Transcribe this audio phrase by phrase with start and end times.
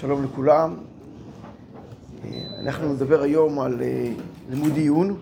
[0.00, 0.74] שלום לכולם.
[2.58, 4.12] אנחנו נדבר היום על אה,
[4.50, 5.16] לימוד עיון.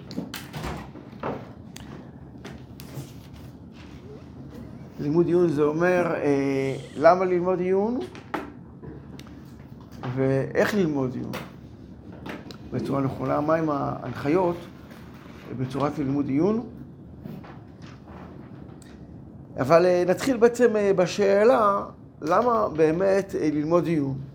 [5.00, 7.98] לימוד עיון זה אומר אה, למה ללמוד עיון
[10.14, 11.32] ואיך ללמוד עיון
[12.72, 14.56] בצורה נכונה, מהם ההנחיות
[15.58, 16.66] בצורת לימוד עיון.
[19.60, 21.84] אבל אה, נתחיל בעצם בשאלה
[22.22, 24.27] למה באמת ללמוד עיון.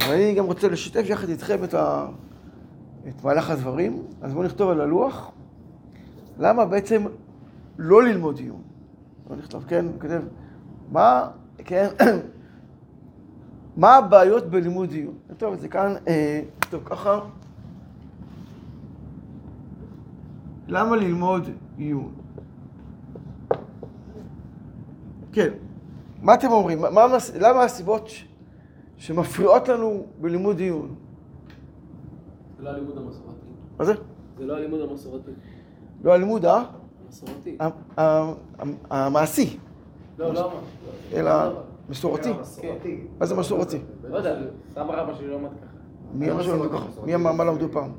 [0.00, 2.06] ואני גם רוצה לשתף יחד איתכם את, ה...
[3.08, 5.30] את מהלך הדברים, אז בואו נכתוב על הלוח.
[6.38, 7.02] למה בעצם
[7.78, 8.62] לא ללמוד עיון?
[9.26, 10.22] בואו נכתוב, כן, כותב,
[10.92, 11.28] מה,
[11.58, 11.88] כן,
[13.76, 15.14] מה הבעיות בלימוד עיון?
[15.30, 17.20] נכתוב את זה כאן, אה, נכתוב ככה.
[20.68, 22.12] למה ללמוד עיון?
[25.32, 25.48] כן,
[26.22, 26.80] מה אתם אומרים?
[26.80, 27.06] מה,
[27.40, 28.08] למה הסיבות
[29.02, 30.94] שמפריעות לנו בלימוד עיון?
[32.58, 33.46] זה לא הלימוד המסורתי.
[33.78, 33.94] מה זה?
[34.38, 35.30] זה לא הלימוד המסורתי.
[36.04, 36.62] לא הלימוד ה...
[37.06, 37.58] המסורתי.
[38.90, 39.58] המעשי,
[40.18, 40.52] לא, לא.
[41.12, 41.32] אלא
[41.88, 42.32] מסורתי.
[43.18, 43.78] מה זה מסורתי?
[44.10, 44.40] לא יודע,
[44.74, 45.76] סבא רבא שלי לא למד ככה.
[46.14, 46.86] מי אמר שלא ככה?
[47.04, 47.92] מי אמר מה למדו פעם?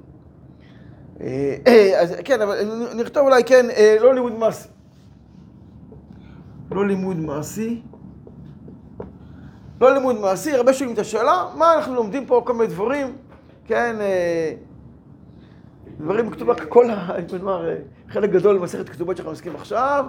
[1.21, 2.55] אה, אה, אז כן, אבל
[3.01, 4.69] נכתוב אולי כן, אה, לא לימוד מעשי.
[6.71, 7.81] לא לימוד מעשי.
[9.81, 13.16] לא לימוד מעשי, הרבה שואלים את השאלה, מה אנחנו לומדים פה, כל מיני דברים,
[13.66, 13.95] כן,
[15.97, 17.11] דברים כתובה, כל ה...
[18.13, 20.05] חלק גדול ממסכת כתובות שאנחנו עוסקים עכשיו,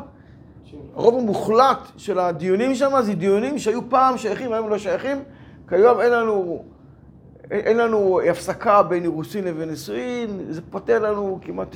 [0.95, 5.23] הרוב המוחלט של הדיונים שם זה דיונים שהיו פעם שייכים, היום לא שייכים,
[5.69, 6.65] כי היום אין לנו,
[7.51, 11.75] אין לנו הפסקה בין אירוסין לבין נישואין, זה פותר לנו כמעט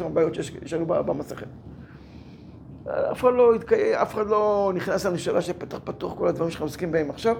[0.00, 1.46] 95% מהבעיות שיש לנו במסכת.
[2.90, 6.66] אף אחד לא התקיים, אף אחד לא נכנס לנו שאלה שפתח פתוח כל הדברים שאנחנו
[6.66, 7.36] עוסקים בהם עכשיו.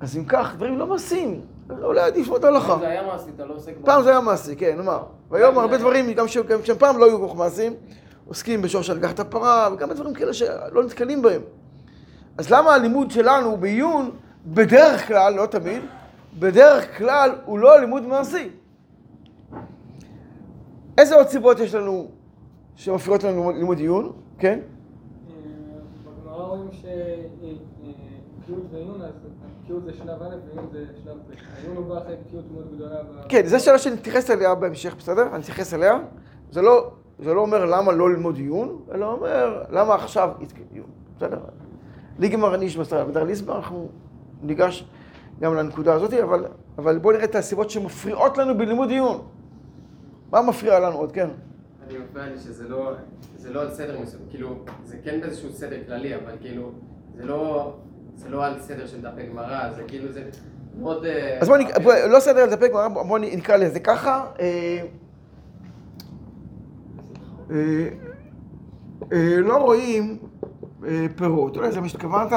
[0.00, 1.40] אז אם כך, דברים לא מעשיים.
[1.82, 2.66] אולי עדיף ללמוד הלכה.
[2.66, 3.86] פעם זה היה מעשי, אתה לא עוסק בו.
[3.86, 5.02] פעם זה היה מעשי, כן, נאמר.
[5.30, 7.74] והיום הרבה דברים, גם שהם פעם לא היו כל כך מעשיים,
[8.28, 11.40] עוסקים בשור של לקחת הפרה, וגם דברים כאלה שלא נתקלים בהם.
[12.38, 14.10] אז למה הלימוד שלנו בעיון,
[14.46, 15.82] בדרך כלל, לא תמיד,
[16.38, 18.50] בדרך כלל הוא לא לימוד מעשי?
[20.98, 22.10] איזה עוד סיבות יש לנו
[22.78, 24.12] שמפריעות לנו לימוד עיון?
[24.38, 24.60] כן?
[26.22, 29.12] בגמרא רואים שבקיאות ועיון, אז
[29.62, 31.32] בקיאות זה שלב א' ועיון זה שלב ב'.
[31.56, 32.96] העיון הוא בא אחרי בקיאות מאוד גדולה.
[33.28, 35.22] כן, זו שאלה שנתייחס אליה בהמשך, בסדר?
[35.32, 35.98] אני אתייחס אליה.
[36.50, 40.30] זה לא, זה לא אומר למה לא ללמוד עיון, אלא אומר למה עכשיו
[40.72, 40.86] עיון,
[41.16, 41.38] בסדר?
[42.18, 43.88] ליגמר ניש בסדר, בדר ליסבר, אנחנו
[44.42, 44.84] ניגש
[45.40, 46.44] גם לנקודה הזאת, אבל,
[46.78, 49.20] אבל בואו נראה את הסיבות שמפריעות לנו בלימוד עיון.
[50.32, 51.28] מה מפריע לנו עוד, כן?
[51.88, 52.92] אני מפריע לי שזה לא,
[53.36, 56.72] זה לא על סדר מסוים, כאילו, זה כן באיזשהו סדר כללי, אבל כאילו,
[57.16, 57.72] זה לא,
[58.16, 60.22] זה לא על סדר של דפי גמרא, זה כאילו, זה
[60.78, 61.04] מאוד...
[61.04, 64.26] אה, אז בואו, בוא, לא סדר על דפי גמרא, בואו נקרא לזה ככה.
[64.40, 64.82] אה,
[67.50, 67.88] אה,
[69.12, 70.18] אה, לא רואים
[70.86, 72.32] אה, פירות, אולי זה מה שהתכוונת?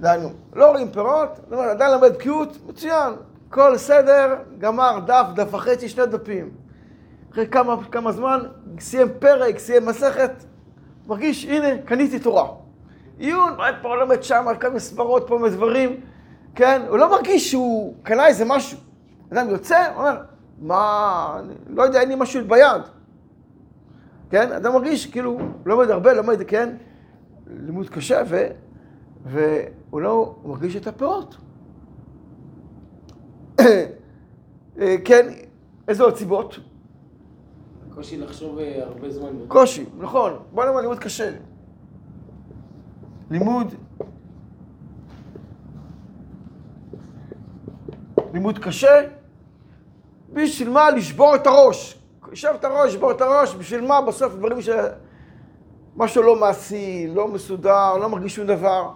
[0.00, 3.12] דהיינו, לא רואים פירות, זאת אומרת, עדיין למד בקיאות, מצוין,
[3.50, 6.61] כל סדר, גמר דף, דף וחצי, שני דפים.
[7.32, 8.40] אחרי כמה, כמה זמן,
[8.78, 10.30] סיים פרק, סיים מסכת,
[11.06, 12.48] מרגיש, הנה, קניתי תורה.
[13.18, 16.00] עיון, פה לומד שם, מיני סברות, פה מיני דברים,
[16.54, 16.82] כן?
[16.88, 18.78] הוא לא מרגיש שהוא קנה איזה משהו.
[19.32, 20.22] אדם יוצא, אומר,
[20.58, 22.82] מה, לא יודע, אין לי משהו ביד.
[24.30, 24.52] כן?
[24.52, 26.76] אדם מרגיש כאילו, לומד הרבה, לומד, כן?
[27.46, 28.46] לימוד קשה, ו...
[29.24, 31.36] והוא לא מרגיש את הפירות.
[35.04, 35.26] כן,
[35.88, 36.71] איזה עוד סיבות?
[37.94, 39.28] קושי לחשוב אה, הרבה זמן.
[39.48, 40.38] קושי, נכון.
[40.52, 41.30] בוא נאמר לימוד קשה.
[43.30, 43.74] לימוד...
[48.32, 49.00] לימוד קשה?
[50.32, 50.90] בשביל מה?
[50.90, 51.98] לשבור את הראש.
[52.30, 54.00] יושב את הראש, לשבור את הראש, בשביל מה?
[54.00, 54.68] בסוף דברים ש...
[55.96, 58.90] משהו לא מעשי, לא מסודר, לא מרגיש שום דבר.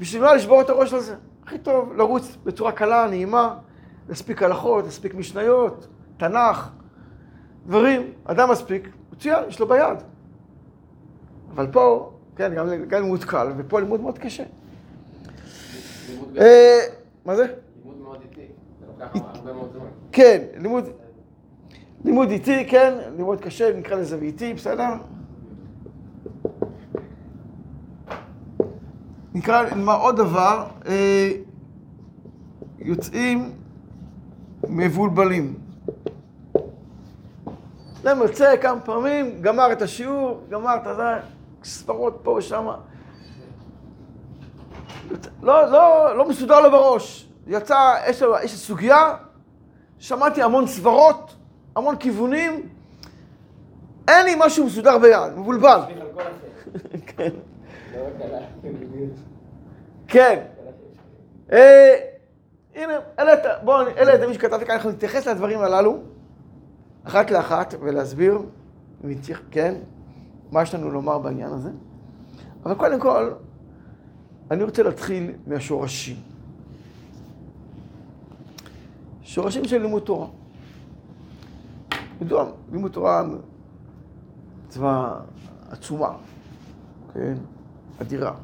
[0.00, 1.14] בשביל מה לשבור את הראש על זה?
[1.44, 3.54] הכי טוב לרוץ בצורה קלה, נעימה,
[4.08, 5.86] להספיק הלכות, להספיק משניות,
[6.16, 6.68] תנ"ך,
[7.66, 9.98] דברים, אדם מספיק, מצוין, יש לו ביד.
[11.54, 14.44] אבל פה, כן, גם, גם לימוד קל, ופה לימוד מאוד קשה.
[16.38, 16.78] אה,
[17.24, 17.46] מה זה?
[17.76, 18.46] לימוד מאוד איטי,
[18.80, 19.86] זה לוקח הרבה מאוד זמן.
[20.12, 20.84] כן, לימוד,
[22.04, 24.88] לימוד איטי, כן, לימוד קשה, נקרא לזה ואיטי, בסדר?
[29.34, 31.30] נקרא, נאמר עוד דבר, אה,
[32.78, 33.50] יוצאים
[34.68, 35.65] מבולבלים.
[38.06, 41.02] אדם יוצא כמה פעמים, גמר את השיעור, גמר את הזה,
[41.64, 42.68] ספרות פה ושם.
[45.42, 47.28] לא, לא, לא מסודר לו בראש.
[47.46, 49.14] יצא, יש יש סוגיה,
[49.98, 51.34] שמעתי המון סברות,
[51.76, 52.68] המון כיוונים,
[54.08, 55.80] אין לי משהו מסודר ביד, מבולבל.
[57.06, 57.30] כן.
[57.94, 58.00] לא.
[60.08, 60.42] כן.
[61.52, 61.94] אה,
[62.74, 65.98] הנה, אלה, את- בואו, אלה הדברים שכתבתי כאן, אנחנו נתייחס לדברים הללו,
[67.06, 68.38] אחת לאחת, ולהסביר,
[69.04, 69.74] אם צריך, כן,
[70.52, 71.70] מה יש לנו לומר בעניין הזה.
[72.64, 73.32] אבל קודם כל,
[74.50, 76.16] אני רוצה להתחיל מהשורשים.
[79.22, 80.26] שורשים של לימוד תורה.
[82.20, 83.22] ידוע, לימוד תורה
[84.66, 85.20] מצווה
[85.70, 86.12] עצומה,
[87.14, 87.34] כן,
[88.02, 88.34] אדירה.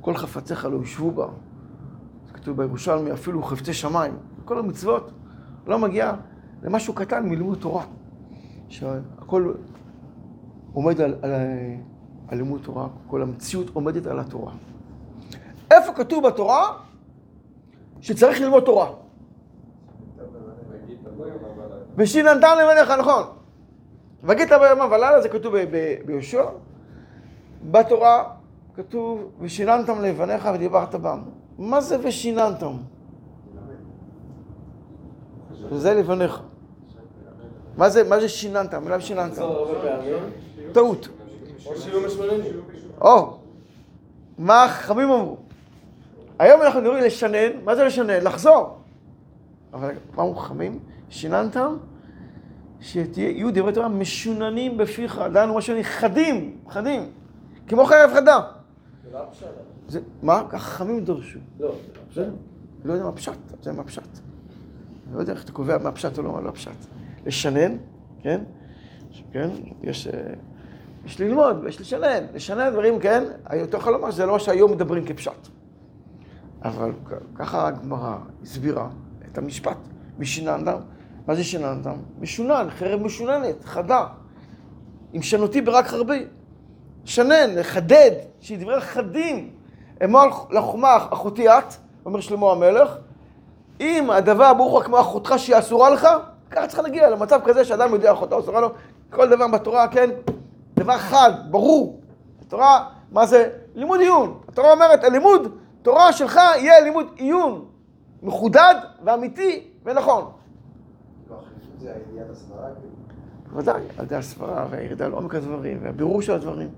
[0.00, 1.26] כל חפציך לא ישבו בה.
[2.26, 4.16] זה כתוב בירושלמי, אפילו חפצי שמיים.
[4.44, 5.10] כל המצוות
[5.66, 5.78] לא
[6.62, 7.84] מגיע למשהו קטן מלימוד תורה.
[8.68, 9.52] שהכל
[10.72, 11.30] עומד על, על,
[12.28, 14.52] על לימוד תורה, כל המציאות עומדת על התורה.
[15.70, 16.72] איפה כתוב בתורה
[18.00, 18.90] שצריך ללמוד תורה?
[21.96, 23.22] ושיננתם לבניך, נכון.
[24.24, 25.54] וגית ביומם ולילה, זה כתוב
[26.06, 26.44] ביהושע.
[27.70, 28.24] בתורה
[28.74, 31.22] כתוב, ושיננתם לבניך ודיברת בם.
[31.58, 32.76] מה זה ושיננתם?
[35.70, 36.42] זה לבניך.
[37.76, 38.74] מה זה, מה זה שיננת?
[38.74, 39.30] המילה שיננת.
[39.30, 40.14] לחזור הרבה פעמים.
[40.72, 41.08] טעות.
[43.00, 43.38] או
[44.38, 45.36] מה החכמים אמרו?
[46.38, 48.24] היום אנחנו מדברים לשנן, מה זה לשנן?
[48.24, 48.78] לחזור.
[49.74, 50.78] אבל מה אמרו חכמים?
[51.10, 51.76] שיננתם?
[52.80, 57.10] שיהיו דברי תורה משוננים בפיך, דהיינו משהו חדים, חדים,
[57.68, 58.40] כמו חרב חדה.
[59.04, 59.46] זה לא הפשט.
[59.88, 60.44] זה, מה?
[60.48, 61.38] ככה חכמים דרשו.
[61.60, 61.74] לא,
[62.14, 62.32] זה לא הפשט.
[62.84, 64.02] לא יודע מה פשט, זה מה פשט.
[64.02, 66.70] אני לא יודע איך אתה קובע מה פשט או לא, מה לא פשט.
[67.26, 67.76] לשנן,
[68.22, 68.40] כן?
[69.32, 69.50] כן?
[69.82, 70.12] יש, אה,
[71.04, 72.24] יש ללמוד ויש לשנן.
[72.34, 73.24] לשנן דברים, כן?
[73.64, 75.48] אתה יכול לומר שזה לא מה שהיום מדברים כפשט.
[76.64, 76.90] אבל
[77.34, 78.88] ככה הגמרא הסבירה
[79.32, 79.76] את המשפט.
[80.18, 80.76] משיננתם,
[81.26, 81.94] מה זה שיננתם?
[82.20, 84.06] משונן, חרב משוננת, חדה.
[85.12, 86.24] עם שנותי ברק חרבי.
[87.04, 88.10] שנן, לחדד,
[88.40, 89.50] שדברי חדים.
[90.04, 91.74] אמור לחומה אחותי את,
[92.06, 92.96] אומר שלמה המלך,
[93.80, 96.08] אם הדבר ברוך הוא כמו אחותך שהיא אסורה לך,
[96.52, 98.68] ככה צריך להגיע למצב כזה שאדם יודע אחותו אסורה לו.
[99.10, 100.10] כל דבר בתורה, כן,
[100.74, 102.00] דבר חד, ברור.
[102.46, 103.50] התורה, מה זה?
[103.74, 104.40] לימוד עיון.
[104.48, 107.64] התורה אומרת, הלימוד, תורה שלך יהיה לימוד עיון,
[108.22, 110.30] מחודד ואמיתי ונכון.
[112.30, 112.68] הסברה?
[112.80, 112.94] כאילו?
[113.52, 116.68] בוודאי, על ידי הסברה והירידה לעומק הדברים והבירור של הדברים.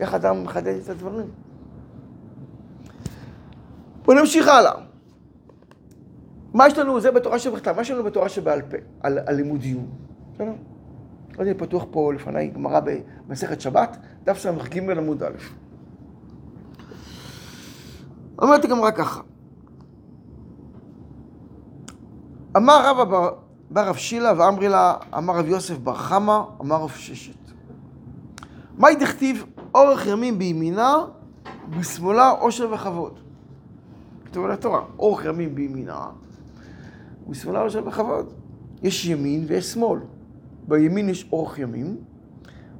[0.00, 1.26] איך אדם מחדד את הדברים.
[4.04, 4.87] בואו נמשיך הלאה.
[6.54, 9.42] מה יש לנו, זה בתורה שבכתב, מה יש לנו בתורה שבעל פה, על, על.
[10.34, 10.52] בסדר?
[11.38, 12.80] לא יודע, פתוח פה לפניי גמרא
[13.28, 15.36] במסכת שבת, דף ס"ג עמוד א'.
[18.42, 19.20] אומרת הגמרא ככה.
[22.56, 23.30] אמר רבא
[23.70, 27.34] בר רב שילה ואמרי לה, אמר רב יוסף בר חמא, אמר רב ששת.
[28.78, 30.96] מהי דכתיב אורך ימים בימינה,
[31.70, 33.18] בשמאלה עושר וכבוד.
[34.24, 36.06] כתוב על התורה, אורך ימים בימינה,
[37.28, 38.32] בשמאלה עושר וכבוד.
[38.82, 40.00] יש ימין ויש שמאל.
[40.68, 41.96] בימין יש אורך ימים,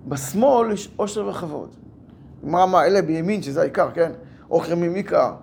[0.08, 1.70] בשמאל יש עושר וכבוד.
[2.42, 4.12] מה, מה, אלה בימין, שזה העיקר, כן?
[4.50, 5.34] אורך ימים עיקר,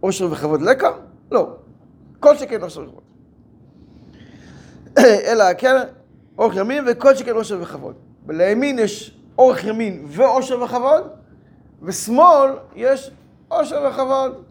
[0.00, 0.90] עושר וכבוד לקה?
[1.30, 1.56] לא.
[2.20, 3.02] כל שכן עושר וכבוד.
[5.28, 5.76] אלא כן,
[6.38, 7.94] אורך ימין וכל שכן עושר וכבוד.
[8.26, 11.02] ולימין יש אורך ימין ועושר וכבוד,
[11.82, 13.10] ושמאל יש
[13.48, 14.42] עושר וכבוד,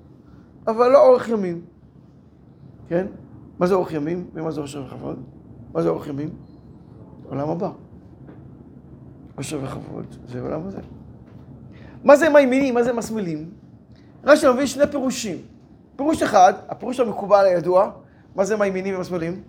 [0.68, 1.62] אבל לא אורך ימין.
[2.88, 3.06] כן?
[3.60, 5.24] מה זה אורך ימים ומה זה עושר וכבוד?
[5.74, 6.30] מה זה אורך ימים?
[7.30, 7.70] עולם הבא.
[9.36, 10.80] עושר וכבוד זה עולם הזה.
[12.04, 12.74] מה זה מימינים?
[12.74, 13.50] מה זה מסמילים?
[14.24, 15.38] רש"י מביא שני פירושים.
[15.96, 17.92] פירוש אחד, הפירוש המקובל הידוע,
[18.36, 19.42] מה זה מימינים ומסמילים?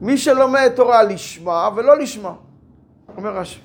[0.00, 2.34] מי שלומד תורה לשמה ולא לשמה,
[3.16, 3.60] אומר רש"י.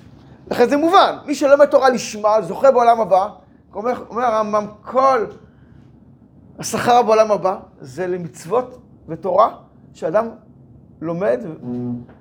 [0.50, 3.28] לכן זה מובן, מי שלומד תורה לשמה זוכה בעולם הבא,
[3.74, 5.26] אומר הרמב"ם, כל
[6.58, 9.56] השכר בעולם הבא זה למצוות ותורה
[9.92, 10.28] שאדם
[11.00, 11.40] לומד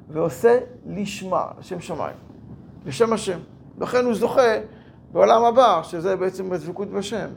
[0.10, 2.16] ועושה לשמה, לשם שמיים,
[2.86, 3.40] לשם השם.
[3.80, 4.52] לכן הוא זוכה
[5.12, 7.28] בעולם הבא, שזה בעצם הדבקות בשם.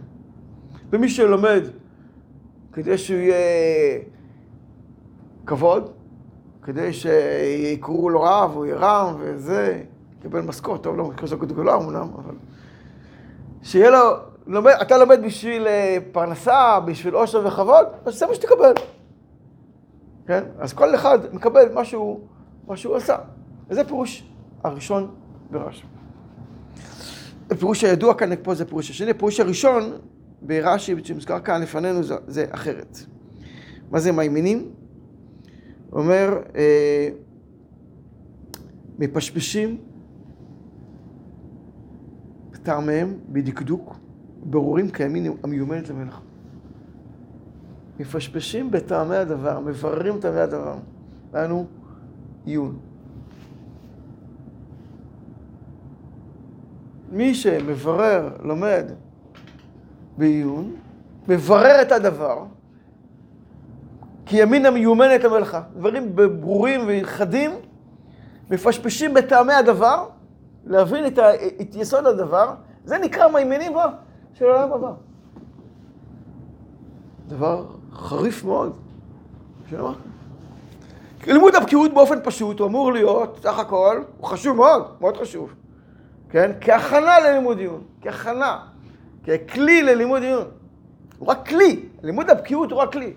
[0.91, 1.63] ומי שלומד
[2.73, 3.99] כדי שהוא יהיה
[5.47, 5.91] כבוד,
[6.63, 9.83] כדי שיקראו לו רב, הוא יהיה רם וזה,
[10.21, 12.35] יקבל משכורת, טוב, לא כזו גדולה אמנם, אבל...
[13.63, 13.99] שיהיה לו,
[14.47, 18.73] לומד, אתה לומד בשביל אה, פרנסה, בשביל עושר וכבוד, אז זה מה שתקבל.
[20.27, 20.45] כן?
[20.59, 22.21] אז כל אחד מקבל מה שהוא,
[22.67, 23.17] מה שהוא עשה.
[23.69, 24.29] וזה פירוש
[24.65, 25.15] הראשון
[25.51, 25.87] ברש"י.
[27.51, 29.11] הפירוש הידוע כאן פה זה הפירוש השני.
[29.11, 29.93] הפירוש הראשון,
[30.43, 32.99] ברש"י, שמוזכר כאן לפנינו, זה, זה אחרת.
[33.91, 34.71] מה זה מימינים?
[35.93, 37.09] אומר, אה,
[38.99, 39.79] מפשפשים
[42.51, 43.97] בטעמיהם, בדקדוק,
[44.45, 46.21] ברורים קיימים המיומנת למלאכה.
[48.01, 50.75] מפשפשים בטעמי הדבר, מבררים טעמי הדבר.
[51.31, 51.67] דהיינו,
[52.45, 52.79] עיון.
[57.13, 58.85] מי שמברר, לומד
[60.19, 60.77] בעיון,
[61.29, 62.45] מברר את הדבר,
[64.27, 65.63] כי ימינה מיומנת למלאכה.
[65.77, 67.51] דברים ברורים וחדים,
[68.51, 70.09] מפשפשים בטעמי הדבר,
[70.65, 73.81] להבין את, ה, את יסוד הדבר, זה נקרא מימינים בו
[74.39, 74.93] של העולם הבא.
[77.29, 78.77] דבר חריף מאוד.
[79.71, 79.93] שמה?
[81.27, 85.55] לימוד הבקיאות באופן פשוט, הוא אמור להיות, סך הכל, הוא חשוב מאוד, מאוד חשוב.
[86.29, 86.53] כן?
[86.61, 88.59] כהכנה ללימוד עיון, כהכנה,
[89.27, 90.47] ככלי ללימוד עיון.
[91.19, 93.13] הוא רק כלי, לימוד הבקיאות הוא רק כלי.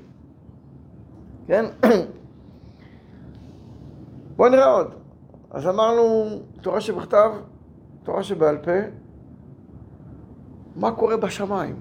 [1.48, 1.66] כן?
[4.36, 4.94] בואו נראה עוד.
[5.52, 6.26] אז אמרנו,
[6.62, 7.32] תורה שבכתב,
[8.04, 8.72] תורה שבעל פה,
[10.76, 11.76] מה קורה בשמיים?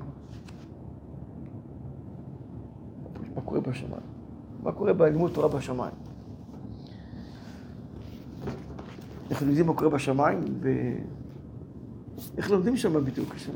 [3.35, 4.03] מה קורה בשמיים?
[4.63, 5.95] מה קורה בלימוד תורה בשמיים?
[9.31, 10.69] אנחנו יודעים מה קורה בשמיים, ו...
[12.39, 13.35] איך לומדים שם בדיוק?
[13.37, 13.53] שם?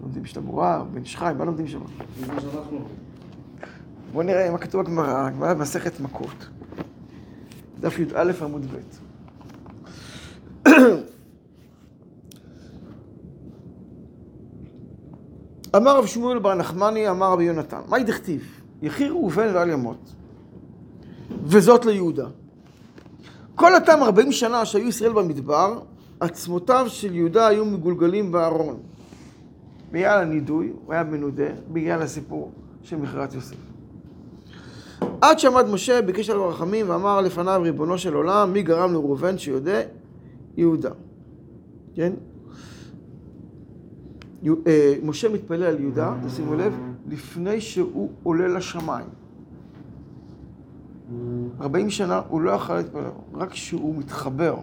[0.00, 1.80] לומדים שאתה מורה, בן שחי, מה לומדים שם?
[4.12, 6.48] בואו נראה מה כתוב בגמרא, הגמרא במסכת מכות.
[7.80, 9.07] דף י"א עמוד ב'.
[15.76, 18.60] אמר רב שמואל בר נחמני, אמר רבי יונתן, מהי דכתיב?
[18.82, 20.14] יחי ראובן ואל ימות,
[21.44, 22.26] וזאת ליהודה.
[23.54, 25.78] כל אותם 40 שנה שהיו ישראל במדבר,
[26.20, 28.78] עצמותיו של יהודה היו מגולגלים בארון.
[29.92, 33.56] בגלל הנידוי, הוא היה מנודה, בגלל הסיפור של מכירת יוסף.
[35.20, 39.80] עד שעמד משה, ביקש עליו רחמים, ואמר לפניו, ריבונו של עולם, מי גרם לראובן שיודע?
[40.56, 40.90] יהודה.
[41.94, 42.12] כן?
[44.46, 46.72] אה, משה מתפלל על יהודה, תשימו לב,
[47.08, 49.06] לפני שהוא עולה לשמיים.
[51.60, 54.56] 40 שנה הוא לא יכול להתפלל, רק כשהוא מתחבר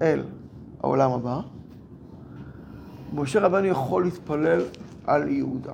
[0.00, 0.22] אל
[0.80, 1.40] העולם הבא,
[3.12, 4.62] משה רבנו יכול להתפלל
[5.06, 5.72] על יהודה.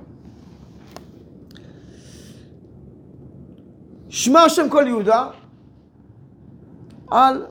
[4.09, 5.27] שמע השם כל יהודה
[7.11, 7.45] על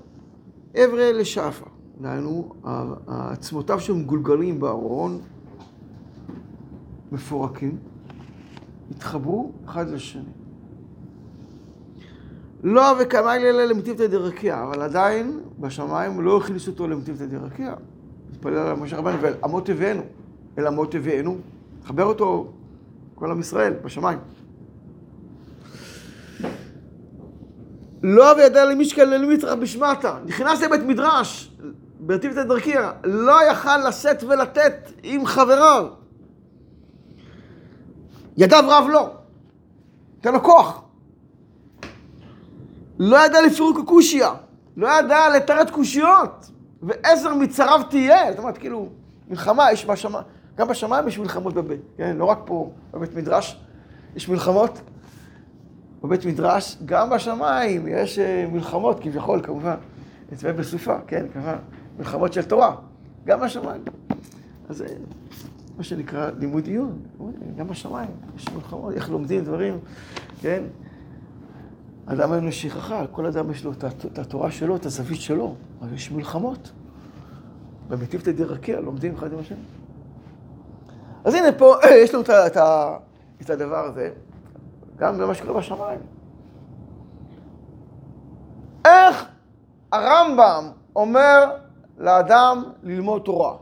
[0.85, 1.67] אברי לשעפה.
[2.00, 2.52] דהיינו,
[3.07, 5.21] עצמותיו שמגולגלים בארון,
[7.12, 7.78] מפורקים,
[8.90, 10.23] התחברו אחד לשני.
[12.62, 17.75] לא וקמאי לילה למטיבתא דרקיע, אבל עדיין בשמיים לא הכניסו אותו למטיבתא דרקיע.
[18.33, 20.02] התפלל על משה רבנו ואל אמות תביאנו,
[20.59, 21.37] אל אמות תביאנו,
[21.85, 22.52] חבר אותו
[23.14, 24.19] כל עם ישראל בשמיים.
[28.02, 31.57] לא וידע למשקל ללמיתרא בשמטה, נכנס לבית מדרש,
[32.08, 35.86] ברטיבתא דרקיע, לא יכל לשאת ולתת עם חבריו.
[38.36, 39.08] ידיו רב לו,
[40.20, 40.82] תן לו כוח.
[42.98, 44.30] לא ידע לפירוק הקושיה,
[44.76, 46.50] לא ידע לתרת קושיות,
[46.82, 48.30] ועזר מצריו תהיה.
[48.30, 48.88] זאת אומרת, כאילו,
[49.28, 50.24] מלחמה יש בשמיים,
[50.56, 52.16] גם בשמיים יש מלחמות בבית, כן?
[52.16, 53.60] לא רק פה בבית מדרש,
[54.16, 54.80] יש מלחמות.
[56.02, 59.76] בבית מדרש, גם בשמיים יש אה, מלחמות, כביכול, כמובן.
[60.32, 61.56] נצפה בסופה, כן, כמובן.
[61.99, 62.76] מלחמות של תורה,
[63.25, 63.83] גם בשמיים.
[64.69, 64.87] אז זה
[65.78, 66.99] מה שנקרא לימוד עיון,
[67.57, 69.78] גם בשמיים יש מלחמות, איך לומדים דברים,
[70.40, 70.62] כן?
[72.07, 75.55] אדם לו שכחה, כל אדם יש לו את הת- את התורה שלו, את הזווית שלו,
[75.81, 76.73] אבל יש מלחמות.
[77.88, 79.59] במטיבתא דרקיע לומדים אחד עם השני.
[81.25, 81.75] אז הנה פה,
[82.05, 82.57] יש לנו את את
[83.43, 84.11] את הדבר הזה,
[84.97, 86.00] גם במה שקורה בשמיים.
[88.85, 89.25] איך
[89.93, 90.64] הרמב"ם
[90.97, 91.45] אומר
[91.99, 93.57] לאדם ללמוד תורה?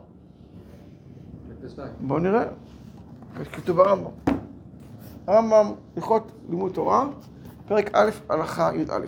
[2.01, 2.45] בואו נראה.
[3.53, 4.11] כתוב ברמב"ם.
[5.27, 7.09] הרמב"ם, הלכות לימוד תורה,
[7.69, 9.07] פרק א', הלכה י"א.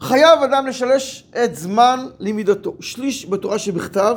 [0.00, 2.74] חייב אדם לשלש את זמן למידתו.
[2.80, 4.16] שליש בתורה שבכתב,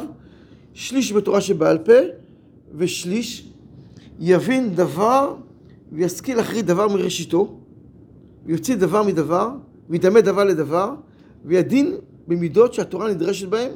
[0.74, 1.94] שליש בתורה שבעל פה,
[2.76, 3.52] ושליש
[4.20, 5.36] יבין דבר
[5.92, 7.56] וישכיל להחריד דבר מראשיתו,
[8.46, 9.50] ויוציא דבר מדבר,
[9.90, 10.96] וידמה דבר לדבר,
[11.46, 11.96] וידין
[12.28, 13.72] במידות שהתורה נדרשת בהן,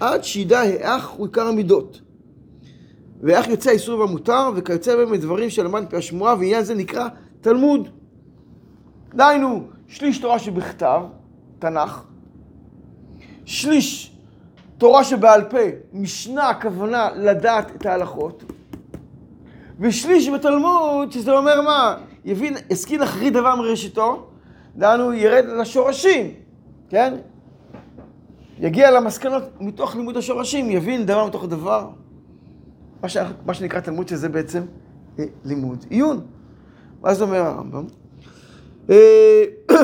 [0.00, 2.00] עד שידע האח הוא עיקר המידות.
[3.20, 7.08] ואיך יוצא האיסור והמותר, וכיוצא בהם מדברים שלמד מפי השמועה, ועניין זה נקרא
[7.40, 7.88] תלמוד.
[9.14, 11.00] דהיינו, שליש תורה שבכתב,
[11.58, 12.02] תנ"ך,
[13.44, 14.16] שליש
[14.78, 15.58] תורה שבעל פה,
[15.92, 18.44] משנה הכוונה לדעת את ההלכות,
[19.80, 21.96] ושליש בתלמוד, שזה אומר מה?
[22.24, 24.26] יבין, השכיל אחרי דבר מראשיתו,
[24.76, 26.34] דהיינו ירד לשורשים,
[26.88, 27.14] כן?
[28.62, 31.90] יגיע למסקנות מתוך לימוד השורשים, יבין דבר מתוך דבר.
[33.02, 33.16] מה, ש...
[33.46, 34.62] מה שנקרא תלמוד שזה בעצם
[35.18, 36.26] אה, לימוד עיון.
[37.10, 37.84] זה אומר הרמב"ם?
[38.90, 39.44] אה,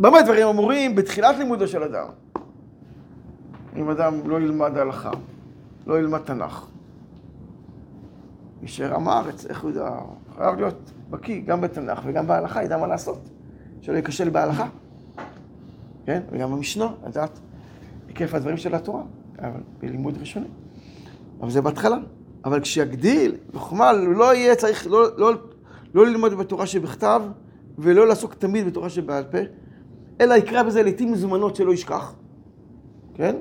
[0.00, 2.06] במה דברים אמורים בתחילת לימודו של אדם?
[3.76, 5.10] אם אדם לא ילמד הלכה,
[5.86, 6.66] לא ילמד תנ"ך,
[8.62, 9.90] יישאר עם הארץ, איך הוא יודע?
[10.36, 13.28] חייב להיות בקיא גם בתנ"ך וגם בהלכה, ידע מה לעשות.
[13.80, 14.66] שלא ייכשל בהלכה,
[16.08, 16.22] כן?
[16.32, 17.38] וגם במשנה, לדעת
[18.08, 19.02] היקף הדברים של התורה,
[19.38, 20.46] אבל בלימוד ראשוני.
[21.40, 21.96] אבל זה בהתחלה.
[22.44, 25.32] אבל כשיגדיל בחוכמה, לא יהיה צריך, לא, לא,
[25.94, 27.22] לא ללמוד בתורה שבכתב,
[27.78, 29.38] ולא לעסוק תמיד בתורה שבעל פה,
[30.20, 32.14] אלא יקרא בזה לעיתים מזומנות שלא ישכח,
[33.14, 33.36] כן?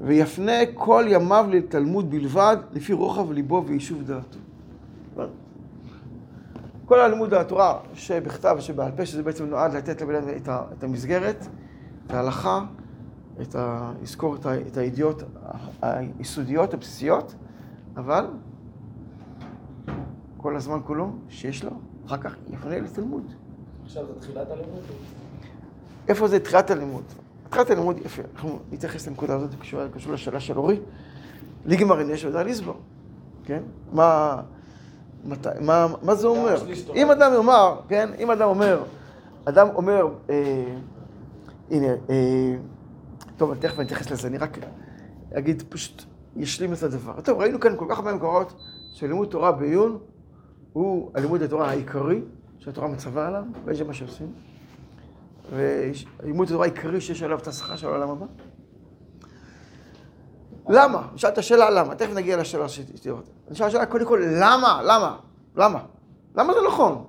[0.00, 4.38] ויפנה כל ימיו לתלמוד בלבד, לפי רוחב ליבו ויישוב דעתו.
[6.84, 10.28] כל הלימוד התורה שבכתב ושבעל פה, שזה בעצם נועד לתת לבן אדם
[10.72, 11.46] את, המסגרת,
[12.08, 12.64] ההלכה,
[13.42, 13.92] את ה...
[14.02, 14.60] לזכור את, ה...
[14.60, 15.22] את הידיעות
[15.82, 17.34] היסודיות, הבסיסיות,
[17.96, 18.26] אבל
[20.36, 21.70] כל הזמן כולו שיש לו,
[22.06, 23.22] אחר כך יפנה לתלמוד.
[23.84, 24.82] עכשיו זה תחילת הלימוד?
[26.08, 27.02] איפה זה תחילת הלימוד?
[27.50, 29.50] תחילת הלימוד, יפה, אנחנו נתייחס לנקודה הזאת,
[29.94, 30.80] קשור, לשאלה של אורי.
[31.66, 32.76] ליגמר אין יש ודאי לסבור,
[33.44, 33.62] כן?
[33.92, 34.40] מה,
[35.24, 36.56] מת, מה, מה זה אומר?
[36.94, 38.10] אם אדם אומר, כן?
[38.18, 38.82] אם אדם אומר,
[39.44, 40.74] אדם אומר, אה,
[41.70, 42.56] הנה, אה,
[43.36, 44.58] טוב, אני תכף אני אתייחס לזה, אני רק
[45.34, 46.02] אגיד, פשוט
[46.36, 47.20] ישלים את הדבר.
[47.20, 48.60] טוב, ראינו כאן כל כך הרבה מקורות
[48.92, 49.98] שלימוד תורה בעיון
[50.72, 52.20] הוא הלימוד התורה העיקרי
[52.58, 54.32] שהתורה מצווה עליו, וזה מה שעושים.
[55.52, 58.26] ולימוד התורה העיקרי שיש עליו את השכר של העולם הבא.
[60.68, 61.08] למה?
[61.14, 63.18] נשאל את השאלה למה, תכף נגיע לשאלה שתראו.
[63.50, 64.80] נשאל השאלה קודם כל, למה?
[64.84, 65.16] למה?
[65.56, 65.80] למה?
[66.36, 67.04] למה זה נכון?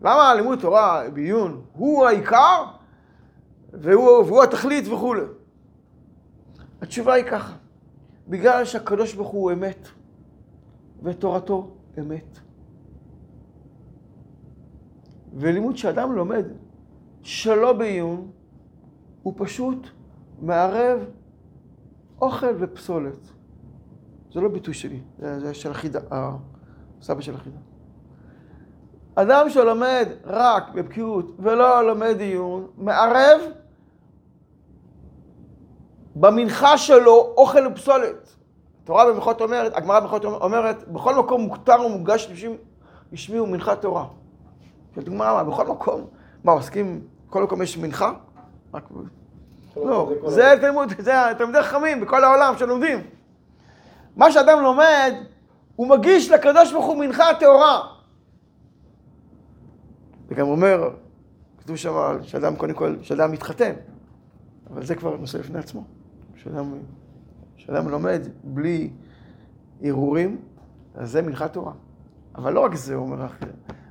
[0.00, 2.64] למה לימוד תורה בעיון הוא העיקר
[3.72, 5.22] והוא, והוא התכלית וכולי?
[6.82, 7.56] התשובה היא ככה,
[8.28, 9.88] בגלל שהקדוש ברוך הוא אמת
[11.02, 12.38] ותורתו אמת.
[15.34, 16.44] ולימוד שאדם לומד
[17.22, 18.30] שלא בעיון,
[19.22, 19.86] הוא פשוט
[20.40, 21.00] מערב
[22.20, 23.30] אוכל ופסולת.
[24.32, 27.58] זה לא ביטוי שלי, זה, של החידה, הסבא של החידה.
[29.22, 33.40] אדם שלומד רק בבקיאות ולא לומד עיון, מערב
[36.16, 38.36] במנחה שלו אוכל ופסולת.
[38.82, 42.30] התורה במלכות אומרת, הגמרא במלכות אומרת, בכל מקום מוכתר ומוגש
[43.12, 44.04] לשמי ומנחת תורה.
[44.94, 46.06] שואלת הגמרא, בכל מקום,
[46.44, 48.12] מה, עוסקים, בכל מקום יש מנחה?
[48.74, 48.84] רק...
[49.76, 52.98] לא, זה תלמוד, זה תלמידי חכמים בכל העולם שלומדים.
[54.16, 55.14] מה שאדם לומד,
[55.76, 57.99] הוא מגיש לקדוש ברוך הוא מנחה טהורה.
[60.30, 60.90] וגם אומר,
[61.58, 63.72] כתוב שם שאדם קודם כל, שאדם מתחתן,
[64.70, 65.84] אבל זה כבר נושא לפני עצמו.
[66.36, 66.72] שאדם,
[67.56, 68.90] שאדם לומד בלי
[69.82, 70.38] הרהורים,
[70.94, 71.72] אז זה מנחת תורה.
[72.34, 73.26] אבל לא רק זה, אומר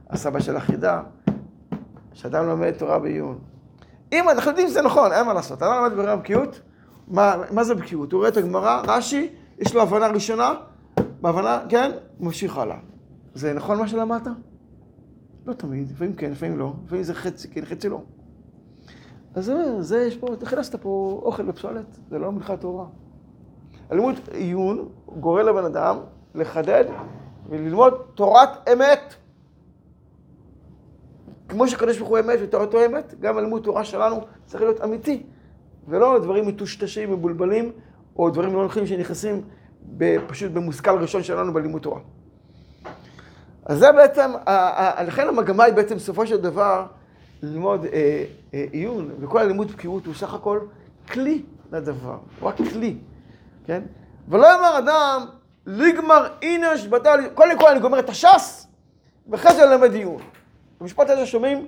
[0.10, 1.02] הסבא של החידה,
[2.14, 3.40] שאדם לומד תורה בעיון.
[4.12, 5.64] אם אנחנו יודעים שזה נכון, אין מה לעשות.
[5.64, 6.62] אדם לומד ברם בקיאות,
[7.08, 8.12] מה, מה זה בקיאות?
[8.12, 10.54] הוא רואה את הגמרא, רש"י, יש לו הבנה ראשונה,
[11.22, 12.78] בהבנה, כן, ממשיך הלאה.
[13.34, 14.28] זה נכון מה שלמדת?
[15.50, 18.02] לא תמיד, לפעמים כן, לפעמים לא, לפעמים זה חצי כן, חצי לא.
[19.34, 22.86] אז זה, זה יש פה, הכנסת פה אוכל ופסולת, זה לא מלכת תורה.
[23.90, 25.98] הלימוד עיון גורם לבן אדם
[26.36, 26.86] לחדד
[27.50, 29.16] וללמוד תורת אמת.
[31.48, 35.24] כמו שקדוש ברוך הוא אמת ותורתו אמת, גם הלימוד תורה שלנו צריך להיות אמיתי,
[35.88, 37.72] ולא דברים מטושטשים, מבולבלים,
[38.16, 39.42] או דברים לא נכונים שנכנסים
[40.28, 42.00] פשוט במושכל ראשון שלנו בלימוד תורה.
[43.70, 44.32] אז זה בעצם,
[45.08, 46.86] לכן המגמה היא בעצם בסופו של דבר
[47.42, 50.60] ללמוד אה, אה, עיון, וכל הלימוד בקיאות הוא סך הכל
[51.12, 52.98] כלי לדבר, הוא רק כלי,
[53.66, 53.84] כן?
[54.28, 55.26] ולא יאמר אדם,
[55.66, 58.68] ליגמר אינש בטל, קודם כל אני גומר את הש"ס,
[59.28, 60.22] ואחרי זה ללמד עיון.
[60.82, 61.68] המשפט הזה שומעים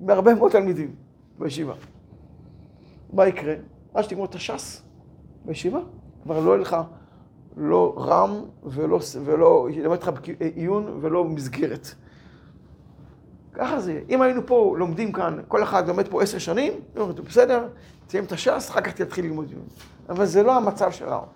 [0.00, 0.94] מהרבה מאוד תלמידים
[1.38, 1.74] בישיבה.
[3.12, 3.54] מה יקרה?
[3.94, 4.82] אז שתגמור את הש"ס
[5.44, 5.80] בישיבה,
[6.22, 6.76] כבר לא יהיה לך
[7.56, 8.30] לא רם
[8.64, 11.94] ולא, ולא, ילמד אותך עיון ולא מסגרת.
[13.52, 14.00] ככה זה.
[14.08, 17.68] אם היינו פה לומדים כאן, כל אחד לומד פה עשר שנים, לא, בסדר,
[18.06, 19.64] תסיים את הש"ס, אחר כך תתחיל ללמוד עיון.
[20.08, 21.26] אבל זה לא המצב שלנו.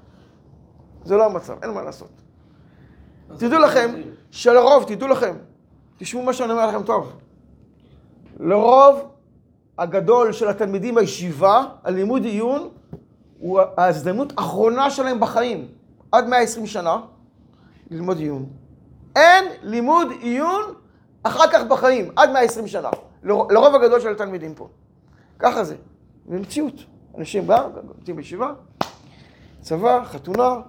[1.05, 2.11] זה לא המצב, אין מה לעשות.
[3.39, 3.95] תדעו לכם,
[4.31, 5.35] שלרוב, תדעו לכם,
[5.97, 7.13] תשמעו מה שאני אומר לכם טוב.
[8.41, 9.09] לרוב
[9.79, 12.69] הגדול של התלמידים בישיבה, הלימוד עיון,
[13.39, 15.69] הוא ההזדמנות האחרונה שלהם בחיים,
[16.13, 17.01] עד 120 שנה,
[17.91, 18.47] ללמוד עיון.
[19.17, 20.63] אין לימוד עיון
[21.23, 22.91] אחר כך בחיים, עד 120 שנה,
[23.23, 24.69] לר- לרוב הגדול של התלמידים פה.
[25.39, 25.77] ככה זה,
[26.27, 26.75] במציאות.
[27.19, 27.63] אנשים באים,
[27.99, 28.53] נמצאים בישיבה,
[29.61, 30.61] צבא, חתונה,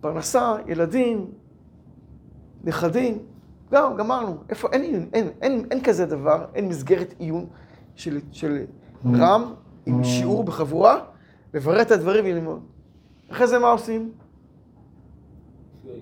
[0.00, 1.30] פרנסה, ילדים,
[2.64, 3.18] נכדים,
[3.72, 4.36] גם, גמרנו.
[4.48, 7.46] איפה, אין עיון, אין, אין, אין כזה דבר, אין מסגרת עיון
[7.96, 8.64] של, של
[9.14, 9.54] רם
[9.86, 10.98] עם שיעור בחבורה,
[11.54, 12.60] לברר את הדברים וללמוד.
[13.30, 14.12] אחרי זה מה עושים?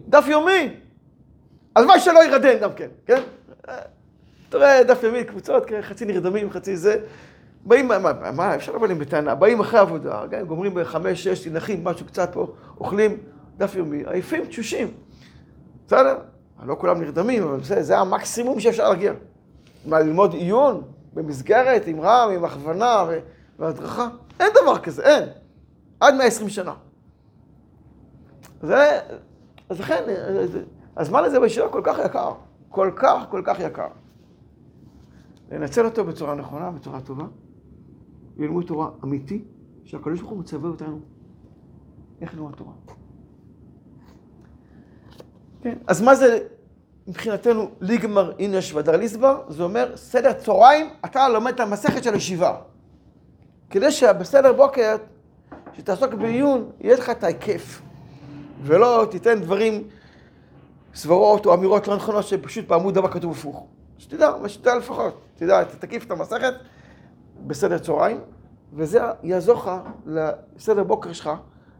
[0.08, 0.76] דף יומי.
[1.76, 3.22] הלוואי שלא ירדם גם כן, כן?
[4.48, 6.96] תראה, דף יומי, קבוצות, כן, חצי נרדמים, חצי זה.
[7.64, 11.46] באים, מה, מה, מה, אפשר לבוא אליהם בטענה, באים אחרי עבודה, כן, גומרים בחמש, שש,
[11.46, 12.46] נחים, משהו קצת פה,
[12.80, 13.16] אוכלים,
[13.56, 14.90] דף יומי, עייפים, תשושים.
[15.86, 16.18] בסדר?
[16.66, 19.12] לא כולם נרדמים, אבל בסדר, זה המקסימום שאפשר להגיע.
[19.86, 20.82] מה, ללמוד עיון
[21.14, 23.04] במסגרת, עם רם, עם הכוונה
[23.58, 24.08] והדרכה?
[24.40, 25.28] אין דבר כזה, אין.
[26.00, 26.74] עד 120 שנה.
[28.62, 29.00] זה,
[29.72, 30.02] אז לכן,
[30.96, 32.32] הזמן הזה בישיבה כל כך יקר.
[32.68, 33.88] כל כך, כל כך יקר.
[35.50, 37.24] לנצל אותו בצורה נכונה, בצורה טובה.
[38.36, 39.44] ללמוד תורה אמיתי,
[39.84, 41.00] שהקדוש ברוך הוא מצווה אותנו
[42.20, 42.72] איך ללמוד תורה.
[45.62, 46.38] כן, אז מה זה
[47.06, 49.42] מבחינתנו ליגמר אינש ודר ליסבר?
[49.48, 52.60] זה אומר סדר צהריים, אתה לומד את המסכת של הישיבה.
[53.70, 54.96] כדי שבסדר בוקר,
[55.72, 57.82] שתעסוק בעיון, יהיה לך את ההיקף.
[58.62, 59.88] ולא תיתן דברים,
[60.94, 63.66] סברות או אמירות לא נכונות שפשוט בעמוד הבא כתוב הפוך.
[63.98, 66.54] שתדע, שתדע לפחות, תדע, תקיף את המסכת
[67.46, 68.20] בסדר צהריים,
[68.72, 69.70] וזה יעזור לך
[70.06, 71.30] לסדר בוקר שלך,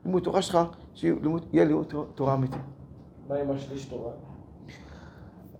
[0.04, 0.58] לימוד תורה שלך,
[0.94, 1.14] שיהיה
[1.52, 2.56] לימוד תורה אמיתי.
[3.28, 4.10] מה עם השליש תורה?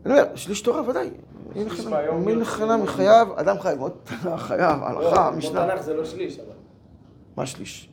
[0.07, 1.11] אני אומר, שליש תורה ודאי.
[1.77, 1.91] זה-
[2.41, 5.67] לך מחייב, אדם חייב ללמוד תנ"ך, חייב, הלכה, לא, משנה.
[5.67, 6.55] תנ"ך זה לא שליש, אבל.
[7.37, 7.92] מה שליש?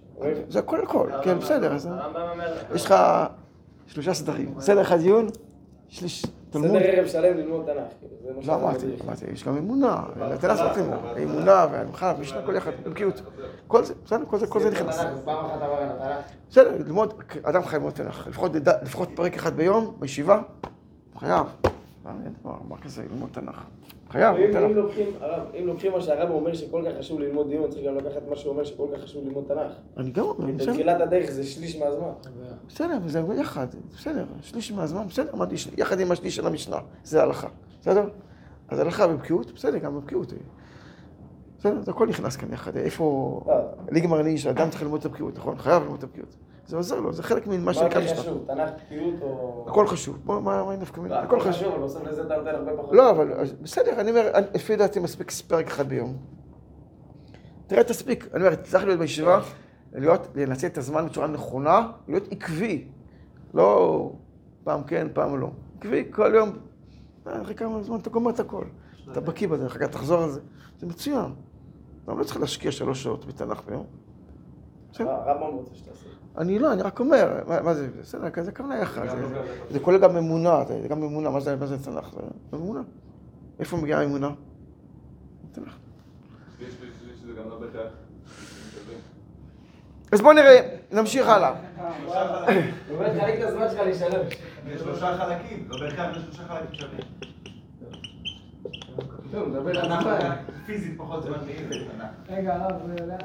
[0.50, 1.74] זה הכל הכל, כן, בסדר.
[1.74, 2.54] אז הרמב"ם אומר...
[2.76, 2.96] יש לך
[3.88, 4.54] שלושה סדרים.
[4.60, 5.28] סדר אחד עיון,
[5.88, 6.70] שליש תלמוד.
[6.70, 7.84] סדר ערב שלם ללמוד תנ"ך.
[8.00, 8.86] כאילו, לא אמרתי,
[9.34, 13.22] יש גם אמונה, התנ"ך לא תלמוד, אמונה והלכה, משנה, כל אחד, בקיאות.
[13.68, 15.00] כל זה, בסדר, כל זה, כל זה נכנס.
[15.26, 16.26] פעם אחת עבר על התנ"ך.
[16.50, 18.28] בסדר, ללמוד, אדם חייב ללמוד תנ"ך.
[18.82, 20.42] לפחות, פרק אחד ביום, בישיבה,
[21.18, 21.46] חייב.
[22.44, 23.64] מה כזה, ללמוד תנ"ך.
[24.10, 24.76] חייב, אם- אם תנ"ך.
[24.76, 28.22] לוקחים, הרב, אם לוקחים מה שהרב אומר שכל כך חשוב ללמוד דיון, צריך גם לקחת
[28.30, 29.72] מה שהוא אומר שכל כך חשוב ללמוד תנ"ך.
[29.98, 30.72] אני גם אומר, בסדר.
[30.72, 32.10] בתחילת הדרך זה שליש מהזמן.
[32.68, 33.68] בסדר, וזה יחד,
[33.98, 37.48] בסדר, שליש מהזמן, בסדר, אמרתי, יחד עם השליש של המשנה, זה הלכה,
[37.82, 38.10] בסדר?
[38.70, 40.34] אז הלכה בבקיאות, בסדר, גם בבקיאות.
[41.60, 43.42] בסדר, זה הכל נכנס כאן יחד, איפה...
[43.48, 43.54] לא.
[43.92, 45.58] ליגמר אני שאדם צריך ללמוד את הבקיאות, נכון?
[45.58, 46.36] חייב ללמוד את הבקיאות.
[46.70, 48.22] זה עוזר לו, זה חלק ממה מה שנקרא הכי משנה.
[48.22, 49.66] חשוב, תנ"ך, בקיאות או...
[49.70, 51.20] הכל חשוב, בוא, מה מה נפקא לא, מינה?
[51.20, 51.54] הכל הכל חשוב.
[51.54, 52.94] חשוב, אבל בסוף לזה אתה נותן הרבה פחות.
[52.94, 56.18] לא, אבל בסדר, אני אומר, לפי דעתי מספיק פרק אחד ביום.
[57.68, 58.28] תראה, תספיק.
[58.34, 59.42] אני אומר, צריך להיות בישיבה,
[59.94, 62.88] להיות, לנצל את הזמן בצורה נכונה, להיות עקבי.
[63.54, 64.12] לא
[64.64, 65.52] פעם כן, פעם לא.
[65.78, 66.50] עקבי, כל יום.
[67.28, 68.66] אה, אחרי כמה זמן אתה גומר את הכל.
[69.12, 70.42] אתה בקיא בזה, אחר כך תחזור על זה.
[70.80, 71.32] זה מצוין.
[72.04, 73.86] אתה לא צריך להשקיע שלוש שעות בתנ"ך ביום.
[75.00, 76.10] הרמב"ם רוצה שתעשה.
[76.40, 80.18] אני לא, אני רק אומר, מה, זה, בסדר, כזה כוונה יחד, זה, זה כולל גם
[80.18, 82.10] אמונה, זה גם אמונה, מה זה, מה זה תנ"ך?
[82.52, 82.82] זה אמונה.
[83.60, 84.30] איפה מגיעה האמונה?
[85.52, 85.76] תנ"ך.
[88.88, 88.94] לא.
[90.12, 91.54] אז בואו נראה, נמשיך הלאה.
[92.88, 94.28] באמת, חלק את הזמן שלך להשתלב.
[94.68, 97.00] יש שלושה חלקים, לא בהכרח יש שלושה חלקים שווים.
[99.32, 100.36] טוב, נדבר על תנ"ך הזמן.
[100.66, 102.06] פיזית פחות זמן תנ"ך.
[102.30, 102.82] רגע, הרב,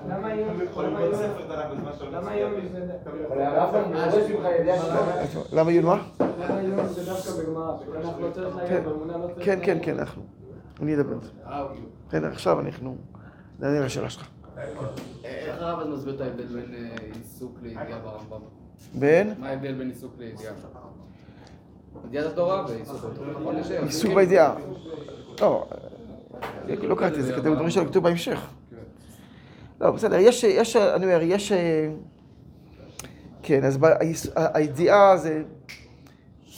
[0.08, 0.60] למה היום...
[0.78, 2.30] למה היום- ספר תנ"ך בזמן שאתה למה.
[2.72, 2.96] זה...
[3.28, 5.40] אבל הרמב"ם דורש ממך ידיעה של איפה?
[5.52, 6.02] למה מה?
[6.20, 7.76] למה היום זה דווקא בגמרא?
[7.76, 8.60] בתנ"ך לא צריך כן.
[8.74, 9.78] להגיד, באמונה לא צריך כן, כן.
[9.82, 10.22] כן, אנחנו.
[10.82, 11.30] אני אדבר על זה.
[12.08, 12.96] בסדר, עכשיו אנחנו
[13.58, 14.28] נענה לשאלה שלך.
[15.24, 18.40] איך הרב אז מסביר את ההבדל בין אה, עיסוק לידיעה ברמב"ם?
[18.94, 20.52] בין מה ההבדל בין עיסוק לידיעה?
[22.08, 23.30] ידיעת התורה בתורה.
[23.40, 23.56] נכון?
[23.82, 24.54] עיסוק בידיעה.
[25.40, 25.66] לא,
[26.68, 28.40] אה, לא קראתי את זה, כתוב דברים שלו כתוב בהמשך.
[29.80, 31.52] לא, בסדר, יש, יש, אני אומר, יש...
[31.52, 31.90] אה,
[33.42, 33.78] כן, אז
[34.36, 35.42] הידיעה זה...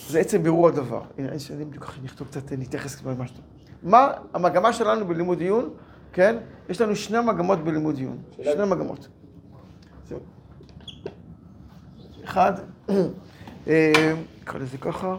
[0.09, 1.03] זה עצם בירור הדבר.
[1.19, 3.41] הנה, אני שאני בדיוק ככה נכתוב קצת, נתייחס למה שאתה...
[3.83, 5.71] מה המגמה שלנו בלימוד עיון,
[6.13, 6.37] כן?
[6.69, 8.19] יש לנו שני מגמות בלימוד עיון.
[8.43, 9.09] שני מגמות.
[12.25, 12.53] אחד,
[13.67, 15.17] נקרא לזה ככה,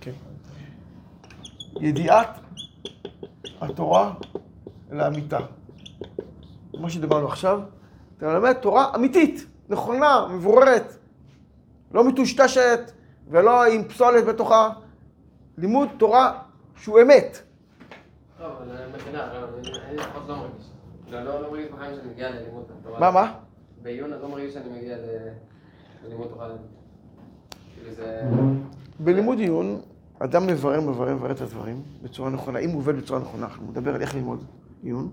[0.00, 0.12] כן.
[1.80, 2.28] ידיעת
[3.60, 4.14] התורה
[4.90, 5.38] לאמיתה.
[6.80, 7.60] מה שדיברנו עכשיו,
[8.18, 10.96] אתה מלמד תורה אמיתית, נכונה, מבוררת,
[11.92, 12.80] לא מטושטשת
[13.28, 14.70] ולא עם פסולת בתוכה.
[15.58, 16.38] לימוד תורה
[16.76, 17.38] שהוא אמת.
[18.38, 20.66] אבל אני מבינה, אני- אני לפחות מרגיש.
[21.50, 23.00] מרגיש בחיים שאני מגיע ללימוד תורה.
[23.00, 23.34] מה, מה?
[23.82, 24.96] בעיון אני לא מרגיש שאני מגיע
[26.04, 26.48] ללימוד תורה.
[27.78, 28.22] כאילו זה...
[29.00, 29.80] בלימוד עיון,
[30.18, 32.58] אדם מברר, מברר, מברר את הדברים בצורה נכונה.
[32.58, 34.44] אם הוא עובד בצורה נכונה, אנחנו נדבר על איך ללמוד
[34.82, 35.08] עיון,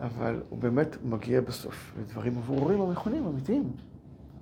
[0.00, 3.70] אבל הוא באמת מגיע בסוף לדברים ברורים ונכונים, אמיתיים.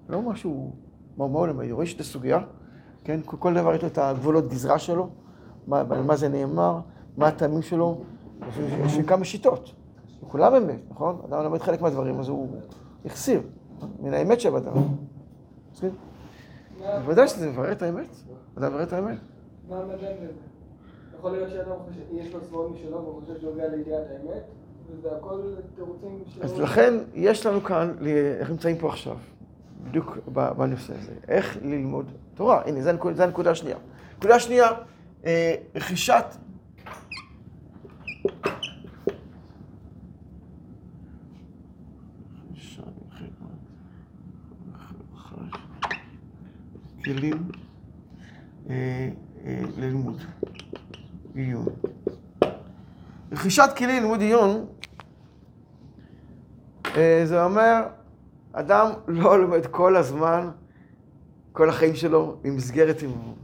[0.09, 0.73] לא משהו,
[1.17, 1.65] מה הוא למד?
[1.65, 2.39] יורש את הסוגיה,
[3.05, 3.21] כן?
[3.25, 5.09] כל, דבר יש לו את הגבולות גזרה שלו,
[5.73, 6.81] על מה זה נאמר,
[7.17, 8.01] מה הטעמים שלו,
[8.85, 9.75] יש, כמה שיטות.
[10.29, 11.19] כולם אמת, נכון?
[11.29, 12.49] אדם לומד חלק מהדברים, אז הוא
[13.05, 13.41] החסיר
[14.01, 14.73] מן האמת שבאדם.
[15.73, 15.91] מסכים?
[16.83, 18.09] בוודאי שזה מברר את האמת.
[18.59, 19.19] אדם מברר את האמת.
[19.69, 20.33] מה המדד לזה?
[21.19, 21.77] יכול להיות שאדם
[22.13, 24.43] יש לו סבורים משלו והוא חושב שהוא הגיע לידיעת האמת.
[26.43, 27.95] אז לכן, יש לנו כאן,
[28.41, 29.17] אנחנו נמצאים פה עכשיו,
[29.85, 30.19] בדיוק
[30.57, 32.63] בנושא הזה, איך ללמוד תורה.
[32.67, 33.77] הנה, זו הנקודה, זו הנקודה השנייה.
[34.19, 34.69] נקודה שנייה,
[35.25, 36.25] אה, רכישת...
[47.05, 47.49] כלים
[48.71, 49.09] אה,
[49.45, 50.21] אה, ללימוד
[51.35, 51.67] עיון.
[53.33, 54.67] רכישת כלים ללימוד עיון
[56.97, 57.83] אה, זה אומר,
[58.53, 60.51] אדם לא לומד כל הזמן,
[61.53, 63.35] כל החיים שלו, במסגרת אימון.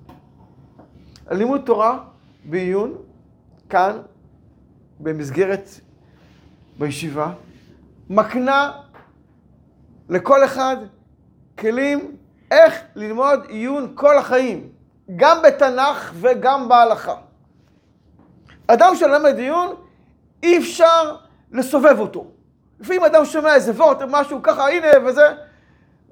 [1.26, 2.04] הלימוד תורה
[2.44, 2.94] בעיון,
[3.68, 3.98] כאן,
[5.00, 5.68] במסגרת,
[6.78, 7.32] בישיבה,
[8.10, 8.72] מקנה
[10.08, 10.76] לכל אחד
[11.58, 12.17] כלים
[12.50, 14.68] איך ללמוד עיון כל החיים,
[15.16, 17.14] גם בתנ"ך וגם בהלכה.
[18.66, 19.74] אדם שלומד עיון,
[20.42, 21.16] אי אפשר
[21.52, 22.26] לסובב אותו.
[22.80, 25.26] לפעמים אדם שומע איזה וורט, משהו ככה, הנה וזה,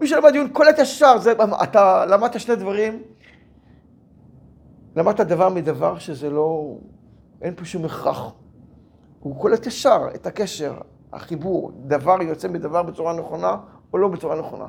[0.00, 3.02] מי שלמד עיון קולט ישר, זה, אתה למדת שני דברים,
[4.96, 6.76] למדת דבר מדבר שזה לא,
[7.42, 8.32] אין פה שום הכרח.
[9.20, 10.74] הוא קולט ישר את הקשר,
[11.12, 13.56] החיבור, דבר יוצא מדבר בצורה נכונה
[13.92, 14.66] או לא בצורה נכונה.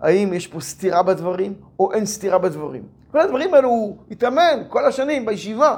[0.00, 2.82] האם יש פה סתירה בדברים או אין סתירה בדברים.
[3.12, 5.76] כל הדברים האלו הוא התאמן כל השנים בישיבה.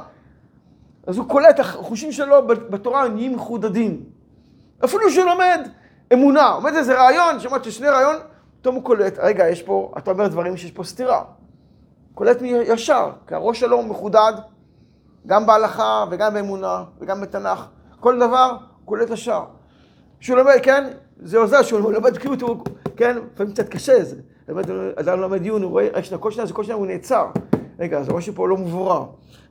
[1.06, 4.00] אז הוא קולט, החושים שלו בתורה נהיים מחודדים.
[4.85, 5.68] אפילו שהוא לומד
[6.12, 8.16] אמונה, עומד איזה רעיון, שמעת ששני רעיון,
[8.61, 11.22] פתאום הוא קולט, רגע, יש פה, אתה אומר דברים שיש פה סתירה.
[12.14, 14.32] קולט ישר, כי הראש שלו מחודד,
[15.26, 17.66] גם בהלכה וגם באמונה וגם בתנ"ך.
[18.00, 19.44] כל דבר קולט ישר.
[20.20, 20.90] כשהוא לומד, כן,
[21.22, 22.64] זה עוזר, שהוא לומד בקיאות, הוא,
[23.02, 24.16] כן, לפעמים קצת קשה זה.
[24.96, 27.26] אדם לומד דיון, הוא רואה, רק שנייה, כל שנייה כל שנייה הוא נעצר.
[27.78, 29.04] רגע, אז משהו פה לא מבורר.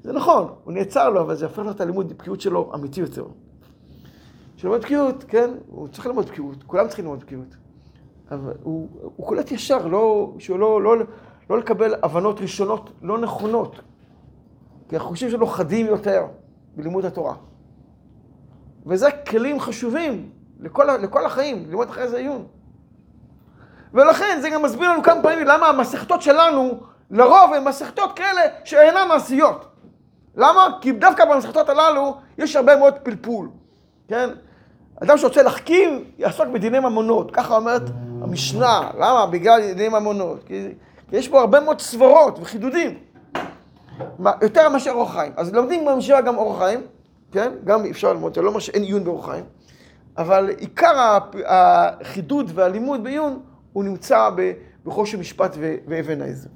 [0.04, 3.26] זה נכון, הוא נעצר לו, אבל זה הופך לו את הלימוד בקיאות שלו אמיתי יותר.
[4.58, 7.56] שלומד בקיאות, כן, הוא צריך ללמוד בקיאות, כולם צריכים ללמוד בקיאות.
[8.32, 10.96] אבל הוא, הוא קולט ישר, לא, שהוא לא, לא,
[11.50, 13.80] לא לקבל הבנות ראשונות לא נכונות.
[14.90, 16.26] כי החושים שלו חדים יותר
[16.76, 17.36] בלימוד התורה.
[18.86, 22.46] וזה כלים חשובים לכל, לכל החיים, ללמוד אחרי זה עיון.
[23.94, 26.80] ולכן זה גם מסביר לנו כמה פעמים למה המסכתות שלנו
[27.12, 29.66] לרוב הן מסכתות כאלה שאינן מעשיות.
[30.36, 30.68] למה?
[30.82, 33.50] כי דווקא במסכתות הללו יש הרבה מאוד פלפול,
[34.08, 34.30] כן?
[35.04, 37.82] אדם שרוצה להחכים, יעסוק בדיני ממונות, ככה אומרת
[38.22, 38.92] המשנה.
[38.98, 39.26] למה?
[39.26, 40.44] בגלל דיני ממונות.
[40.44, 40.68] כי
[41.12, 42.98] יש פה הרבה מאוד סברות וחידודים.
[44.42, 45.32] יותר מאשר אורח חיים.
[45.38, 46.82] אז לומדים במשנה גם אורח חיים,
[47.32, 47.52] כן?
[47.64, 49.44] גם אפשר ללמוד, זה לא אומר שאין עיון באורח חיים.
[50.18, 53.40] אבל עיקר החידוד והלימוד בעיון
[53.74, 54.30] הוא נמצא
[54.86, 55.56] בחושן משפט
[55.88, 56.50] ואבן העזר.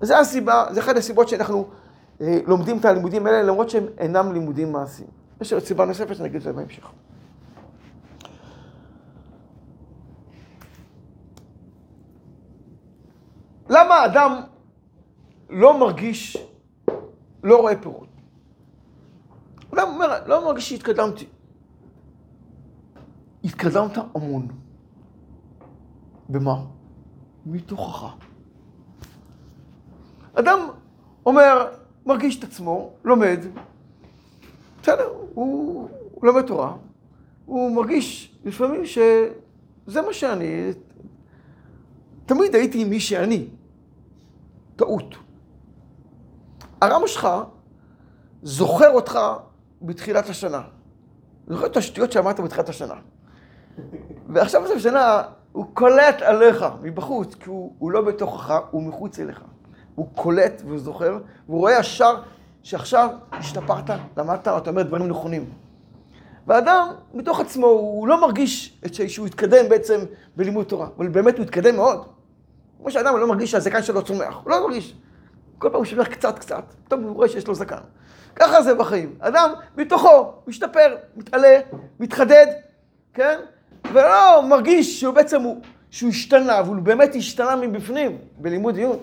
[0.00, 1.68] וזו הסיבה, זה אחת הסיבות שאנחנו
[2.20, 5.10] אה, לומדים את הלימודים האלה, למרות שהם אינם לימודים מעשיים.
[5.40, 6.90] יש עוד סיבה נוספת שאני אגיד את זה בהמשך.
[13.70, 14.40] למה אדם
[15.50, 16.36] לא מרגיש,
[17.44, 18.08] לא רואה פירות?
[19.74, 21.26] אדם אומר, לא מרגיש שהתקדמתי.
[23.44, 24.48] התקדמת המון.
[26.28, 26.64] במה?
[27.46, 28.14] מתוכך.
[30.34, 30.58] אדם
[31.26, 31.68] אומר,
[32.06, 33.38] מרגיש את עצמו, לומד,
[34.82, 36.76] בסדר, הוא, הוא לומד תורה,
[37.46, 40.70] הוא מרגיש לפעמים שזה מה שאני,
[42.26, 43.48] תמיד הייתי מי שאני.
[44.76, 45.14] טעות.
[46.80, 47.28] הרם שלך
[48.42, 49.18] זוכר אותך
[49.82, 50.62] בתחילת השנה.
[51.48, 52.94] זוכר את השטויות שאמרת בתחילת השנה.
[54.28, 59.40] ועכשיו בסוף השנה הוא קולט עליך מבחוץ, כי הוא, הוא לא בתוכך, הוא מחוץ אליך.
[59.94, 62.16] הוא קולט והוא זוכר, והוא רואה ישר
[62.62, 65.50] שעכשיו השתפרת, למדת, אתה אומר דברים נכונים.
[66.46, 70.00] ואדם, מתוך עצמו, הוא לא מרגיש שהוא התקדם בעצם
[70.36, 72.06] בלימוד תורה, אבל באמת הוא התקדם מאוד.
[72.78, 74.94] כמו שאדם לא מרגיש שהזקן שלו צומח, הוא לא מרגיש.
[75.58, 77.80] כל פעם הוא שומח קצת קצת, פתאום הוא רואה שיש לו זקן.
[78.36, 79.14] ככה זה בחיים.
[79.18, 81.60] אדם מתוכו משתפר, מתעלה,
[82.00, 82.46] מתחדד,
[83.14, 83.40] כן?
[83.92, 85.60] ולא מרגיש שהוא בעצם, הוא,
[85.90, 88.98] שהוא השתנה, והוא באמת השתנה מבפנים בלימוד עיון.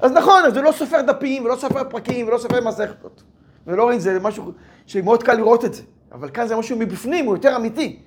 [0.00, 3.22] אז נכון, אז הוא לא סופר דפים, ולא סופר פרקים, ולא סופר מסכתות.
[3.66, 4.52] ולא רואים, זה משהו
[4.86, 5.82] שמאוד קל לראות את זה.
[6.12, 8.02] אבל כאן זה משהו מבפנים, הוא יותר אמיתי.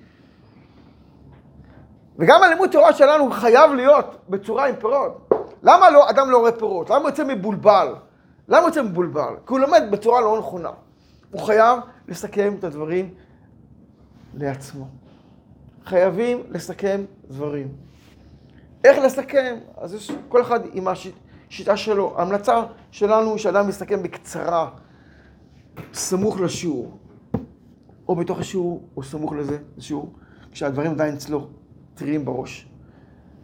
[2.18, 5.28] וגם הלימוד תורה שלנו חייב להיות בצורה עם פירות.
[5.62, 6.90] למה לא, אדם לא רואה פירות?
[6.90, 7.94] למה הוא יוצא מבולבל?
[8.48, 9.34] למה הוא יוצא מבולבל?
[9.46, 10.70] כי הוא לומד בצורה לא נכונה.
[11.30, 13.14] הוא חייב לסכם את הדברים
[14.34, 14.88] לעצמו.
[15.84, 17.68] חייבים לסכם דברים.
[18.84, 19.58] איך לסכם?
[19.76, 22.14] אז יש כל אחד עם השיטה שלו.
[22.18, 24.70] ההמלצה שלנו היא שאדם יסכם בקצרה,
[25.92, 26.98] סמוך לשיעור.
[28.08, 30.12] או בתוך השיעור, או סמוך לזה, לשיעור,
[30.52, 31.46] כשהדברים עדיין אצלו
[31.94, 32.68] טריים בראש.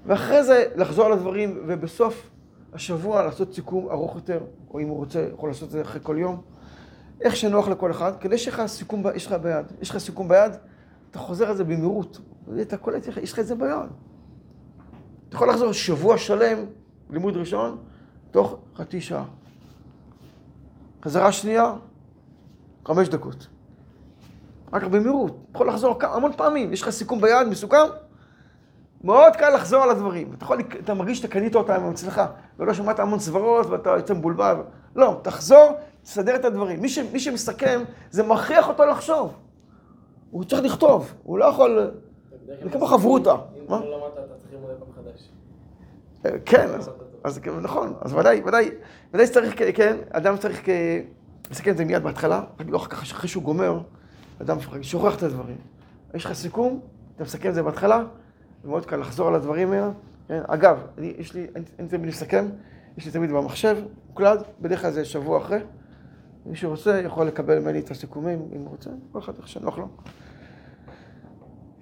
[0.06, 2.30] ואחרי זה לחזור על הדברים, ובסוף
[2.72, 6.16] השבוע לעשות סיכום ארוך יותר, או אם הוא רוצה, יכול לעשות את זה אחרי כל
[6.18, 6.42] יום.
[7.20, 9.02] איך שנוח לכל אחד, כדי שיש לך סיכום,
[9.42, 10.52] ביד, יש לך סיכום ביד,
[11.16, 12.20] אתה חוזר על זה במהירות,
[12.60, 13.90] אתה קולט, יש לך את זה ביד.
[15.28, 16.58] אתה יכול לחזור שבוע שלם,
[17.10, 17.78] לימוד ראשון,
[18.30, 19.24] תוך חצי שעה.
[21.04, 21.72] חזרה שנייה,
[22.86, 23.46] חמש דקות.
[24.72, 27.86] רק במהירות, יכול לחזור המון פעמים, יש לך סיכום ביד, מסוכם,
[29.04, 30.32] מאוד קל לחזור על הדברים.
[30.34, 32.22] אתה יכול, אתה מרגיש שאתה קנית אותם אצלך,
[32.58, 34.56] ולא שמעת המון סברות ואתה יוצא מבולבל.
[34.96, 36.80] לא, תחזור, תסדר את הדברים.
[36.80, 39.45] מי, ש, מי שמסכם, זה מכריח אותו לחשוב.
[40.30, 41.90] הוא צריך לכתוב, הוא לא יכול...
[42.62, 43.30] זה כמו חברותא.
[43.30, 43.36] אם
[43.68, 45.28] לא למדת, אתה צריך ללמוד פעם חדש.
[46.44, 46.90] כן, אז,
[47.24, 48.70] אז נכון, אז ודאי, ודאי,
[49.14, 50.62] ודאי שצריך, כן, אדם צריך
[51.50, 53.80] לסכם את זה מיד בהתחלה, רק לא אחר כך, אחרי שהוא גומר,
[54.42, 55.56] אדם שוכח את הדברים.
[56.14, 56.80] יש לך סיכום,
[57.16, 58.04] אתה מסכם את זה בהתחלה,
[58.64, 59.90] ומאוד קל לחזור על הדברים האלה.
[60.28, 60.40] כן?
[60.46, 62.46] אגב, אני, יש לי, אני, אני תמיד מסכם,
[62.98, 63.76] יש לי תמיד במחשב,
[64.08, 65.58] מוקלד, בדרך כלל זה שבוע אחרי.
[66.46, 69.88] מי שרוצה יכול לקבל ממני את הסיכומים, אם הוא רוצה, כל אחד איך שנוח לו.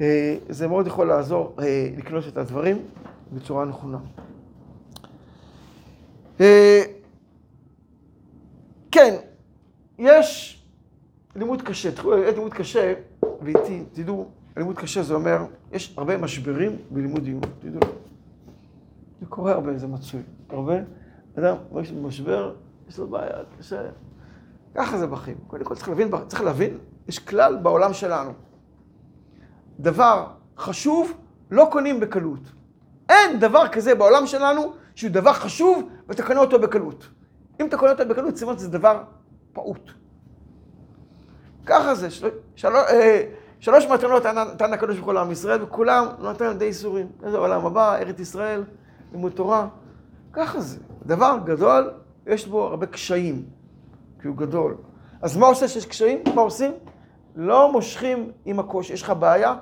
[0.01, 2.79] אה, זה מאוד יכול לעזור אה, לקלוט את הדברים
[3.33, 3.99] בצורה נכונה.
[6.41, 6.83] אה,
[8.91, 9.15] כן,
[9.99, 10.63] יש
[11.37, 12.95] לימוד קשה, תחילו לימוד קשה,
[13.43, 17.81] ואיתי, תדעו, לימוד קשה זה אומר, יש הרבה משברים בלימוד עיון, תדעו.
[19.21, 20.23] זה קורה הרבה, זה מצוי.
[20.51, 20.75] הרבה,
[21.39, 22.55] אדם יש משבר,
[22.89, 23.83] יש לו בעיה, קשה.
[24.75, 25.37] ככה זה בחיים.
[25.47, 28.33] קודם כל צריך להבין, צריך להבין, יש כלל בעולם שלנו.
[29.81, 30.27] דבר
[30.59, 31.13] חשוב
[31.51, 32.41] לא קונים בקלות.
[33.09, 37.09] אין דבר כזה בעולם שלנו שהוא דבר חשוב ואתה קונה אותו בקלות.
[37.61, 39.03] אם אתה קונה אותו בקלות, סימן שזה דבר
[39.53, 39.91] פעוט.
[41.67, 42.29] ככה זה, של...
[42.57, 42.69] של...
[42.77, 43.25] אה,
[43.61, 47.07] שלוש מתנות נתן הקדוש ברוך הוא לעם ישראל, וכולם נתן די איסורים.
[47.23, 48.65] איזה עולם הבא, ארץ ישראל,
[49.13, 49.69] לימוד תורה.
[50.33, 50.79] ככה זה.
[51.07, 51.91] דבר גדול,
[52.27, 53.43] יש בו הרבה קשיים,
[54.25, 54.77] כי הוא גדול.
[55.23, 56.19] אז מה עושה שיש קשיים?
[56.35, 56.71] מה עושים?
[57.37, 58.93] לא מושכים עם הקושי.
[58.93, 59.55] יש לך בעיה?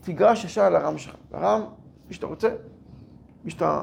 [0.00, 1.14] תיגש ישר לרם שלך.
[1.32, 1.60] לרם,
[2.08, 2.48] מי שאתה רוצה,
[3.44, 3.82] מי שאתה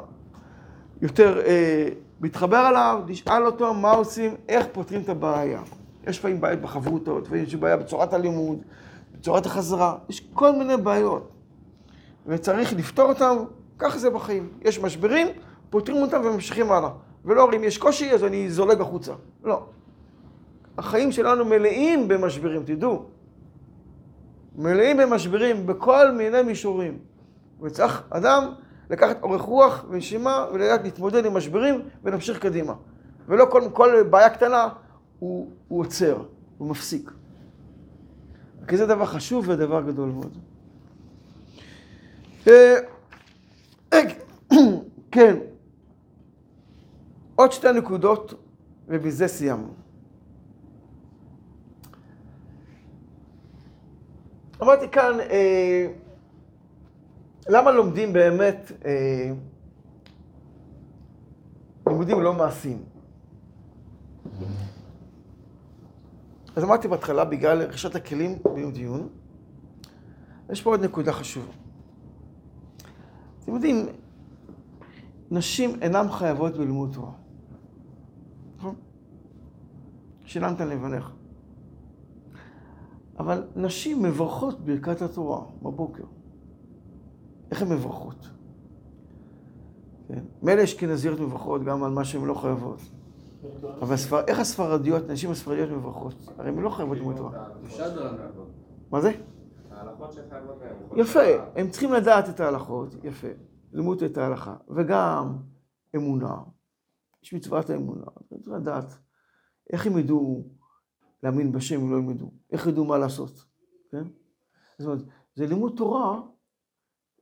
[1.01, 1.87] יותר אה,
[2.21, 5.61] מתחבר עליו, תשאל אותו מה עושים, איך פותרים את הבעיה.
[6.07, 8.61] יש לפעמים בעיות בחברותות, ויש בעיה בצורת הלימוד,
[9.11, 11.31] בצורת החזרה, יש כל מיני בעיות.
[12.25, 13.37] וצריך לפתור אותם,
[13.79, 14.49] ככה זה בחיים.
[14.61, 15.27] יש משברים,
[15.69, 16.89] פותרים אותם וממשיכים הלאה.
[17.25, 19.13] ולא אומרים, יש קושי, אז אני זולג החוצה.
[19.43, 19.65] לא.
[20.77, 23.05] החיים שלנו מלאים במשברים, תדעו.
[24.55, 26.97] מלאים במשברים בכל מיני מישורים.
[27.61, 28.53] וצריך אדם
[28.89, 32.73] לקחת אורך רוח ונשימה ולדעת להתמודד עם משברים ולהמשיך קדימה.
[33.27, 34.69] ולא כל, כל בעיה קטנה
[35.19, 36.17] הוא, הוא עוצר,
[36.57, 37.11] הוא מפסיק.
[38.67, 40.37] כי זה דבר חשוב ודבר גדול מאוד.
[42.47, 42.75] אה,
[45.11, 45.35] כן,
[47.35, 48.33] עוד שתי נקודות
[48.87, 49.73] ובזה סיימנו.
[54.61, 55.87] אמרתי כאן, אה,
[57.49, 59.31] למה לומדים באמת אה,
[61.87, 62.83] לימודים לא מעשיים?
[66.55, 69.09] אז אמרתי בהתחלה, בגלל רכישת הכלים ביום דיון,
[70.49, 71.51] יש פה עוד נקודה חשובה.
[73.43, 73.85] אתם יודעים,
[75.31, 77.11] נשים אינן חייבות בלימוד תורה.
[78.57, 78.75] נכון?
[80.25, 81.11] שילמת לבניך.
[83.19, 86.03] אבל נשים מברכות ברכת התורה בבוקר.
[87.51, 88.29] איך הן מברכות?
[90.07, 90.23] כן.
[90.41, 92.79] מילא אשכנזיות מברכות גם על מה שהן לא חייבות.
[93.81, 94.19] אבל הספר...
[94.27, 96.29] איך הספרדיות, נשים הספרדיות מברכות?
[96.37, 97.47] הרי הן לא חייבות ללמוד תורה.
[98.91, 99.11] מה זה?
[100.95, 101.19] יפה,
[101.55, 103.27] הם צריכים לדעת את ההלכות, יפה.
[103.71, 104.55] ללמוד את ההלכה.
[104.69, 105.37] וגם
[105.95, 106.35] אמונה.
[107.23, 108.05] יש מצוות האמונה.
[108.29, 108.97] צריכים לדעת
[109.73, 110.49] איך הם ידעו
[111.23, 112.31] להאמין בשם אם לא ילמדו?
[112.51, 113.45] איך ידעו מה לעשות?
[113.91, 114.03] כן?
[114.79, 115.05] זאת אומרת,
[115.35, 116.21] זה לימוד תורה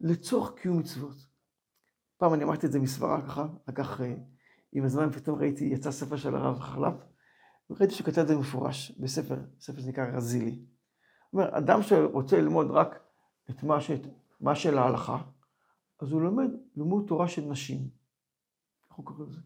[0.01, 1.15] לצורך קיום מצוות.
[2.17, 4.15] פעם אני אמרתי את זה מסברה ככה, לקח אה,
[4.71, 6.93] עם הזמן פתאום ראיתי, יצא ספר של הרב חלב,
[7.69, 10.65] וראיתי שהוא כתב את זה מפורש בספר, ספר שנקרא רזילי.
[11.29, 12.99] הוא אומר, אדם שרוצה ללמוד רק
[13.49, 13.91] את מה, ש...
[14.41, 15.17] מה של ההלכה,
[16.01, 17.77] אז הוא לומד לימוד תורה של נשים.
[18.89, 19.39] איך הוא קורא לזה?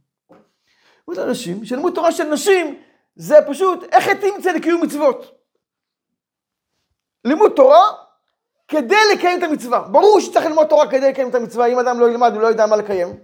[1.08, 2.82] לימוד אנשים, שלימוד תורה של נשים
[3.16, 5.42] זה פשוט איך תמצא לקיום מצוות.
[7.26, 7.92] לימוד תורה
[8.68, 9.80] כדי לקיים את המצווה.
[9.80, 12.66] ברור שצריך ללמוד תורה כדי לקיים את המצווה, אם אדם לא ילמד הוא לא יודע
[12.66, 13.20] מה לקיים.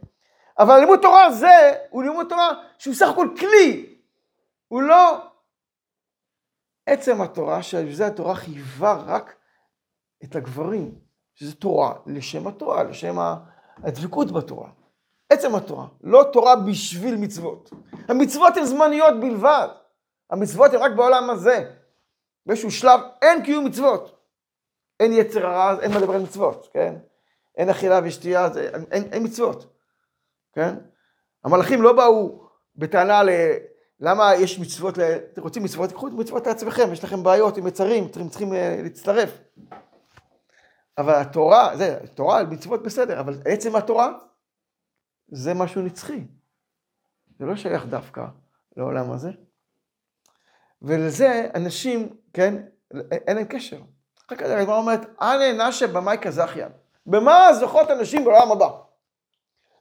[0.59, 3.95] אבל לימוד תורה זה, הוא לימוד תורה שהוא סך הכל כלי.
[4.67, 5.17] הוא לא
[6.85, 9.35] עצם התורה, שזה התורה חייבה רק
[10.23, 10.95] את הגברים,
[11.33, 13.15] שזה תורה לשם התורה, לשם
[13.83, 14.69] הדבקות בתורה.
[15.33, 17.69] עצם התורה, לא תורה בשביל מצוות.
[18.07, 19.67] המצוות הן זמניות בלבד.
[20.29, 21.71] המצוות הן רק בעולם הזה.
[22.45, 24.23] באיזשהו שלב אין קיום מצוות.
[24.99, 26.95] אין יצר הרע, אין מה לדבר על מצוות, כן?
[27.57, 29.65] אין אכילה ושתייה, זה, אין, אין מצוות,
[30.53, 30.75] כן?
[31.43, 33.29] המלאכים לא באו בטענה ל...
[33.99, 35.89] למה יש מצוות, אתם רוצים מצוות?
[35.89, 39.29] תקחו את מצוות לעצמכם, יש לכם בעיות עם יצרים, אתם צריכים אה, להצטרף.
[40.97, 44.11] אבל התורה, זה, תורה, מצוות בסדר, אבל עצם התורה,
[45.33, 46.23] זה משהו נצחי.
[47.39, 48.25] זה לא שייך דווקא
[48.77, 49.31] לעולם הזה.
[50.81, 52.55] ולזה אנשים, כן,
[53.11, 53.79] אין להם קשר.
[54.27, 56.69] אחר כך הגמרא אומרת, אנא נשה במאי כזכיין.
[57.05, 58.69] במה זוכות הנשים בעולם הבא?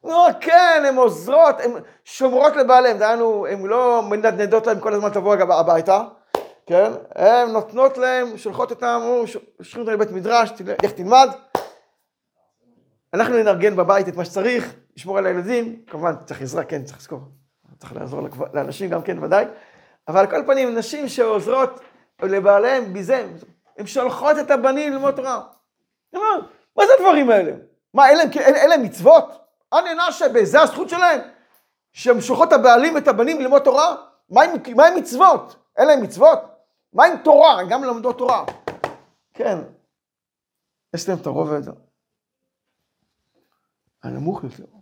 [0.05, 1.71] לא, כן, הן עוזרות, הן
[2.05, 6.05] שומרות לבעליהן, דהיינו, הן לא מנדנדות להם כל הזמן תבוא הביתה,
[6.67, 6.93] כן?
[7.15, 9.01] הן נותנות להם, שולחות אותם,
[9.63, 10.53] שולחים אותם לבית מדרש,
[10.85, 11.29] לך תלמד.
[13.15, 17.21] אנחנו נארגן בבית את מה שצריך, לשמור על הילדים, כמובן צריך עזרה, כן, צריך לזכור,
[17.79, 18.21] צריך לעזור
[18.55, 19.45] לאנשים גם כן ודאי,
[20.09, 21.81] אבל על כל פנים, נשים שעוזרות
[22.23, 23.27] לבעליהם בזה,
[23.79, 25.43] הן שולחות את הבנים ללמוד תורה.
[26.77, 27.53] מה זה הדברים האלה?
[27.95, 29.25] מה, אין להם מצוות?
[29.73, 31.21] אנא נשה, זה הזכות שלהם?
[31.93, 33.97] שהן שולחות את הבעלים ואת הבנים ללמוד תורה?
[34.31, 35.57] מה עם, מה עם מצוות?
[35.77, 36.39] אין להם מצוות?
[36.93, 37.61] מה עם תורה?
[37.61, 38.45] הם גם לומדות תורה.
[39.35, 39.59] כן,
[40.95, 41.61] יש להם את הרובד
[44.03, 44.82] הנמוך יותר.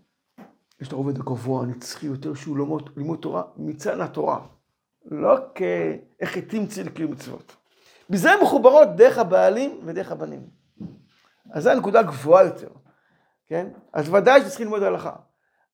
[0.81, 4.41] יש את הרובד הגבוה, הנצחי יותר, שהוא לומד, לימוד תורה מצד התורה.
[5.05, 7.57] לא כאיך תמצא לקיום מצוות.
[8.11, 10.47] בזה הן מחוברות דרך הבעלים ודרך הבנים.
[11.51, 12.69] אז זו הנקודה הגבוהה יותר,
[13.47, 13.67] כן?
[13.93, 15.13] אז ודאי שצריכים ללמוד הלכה.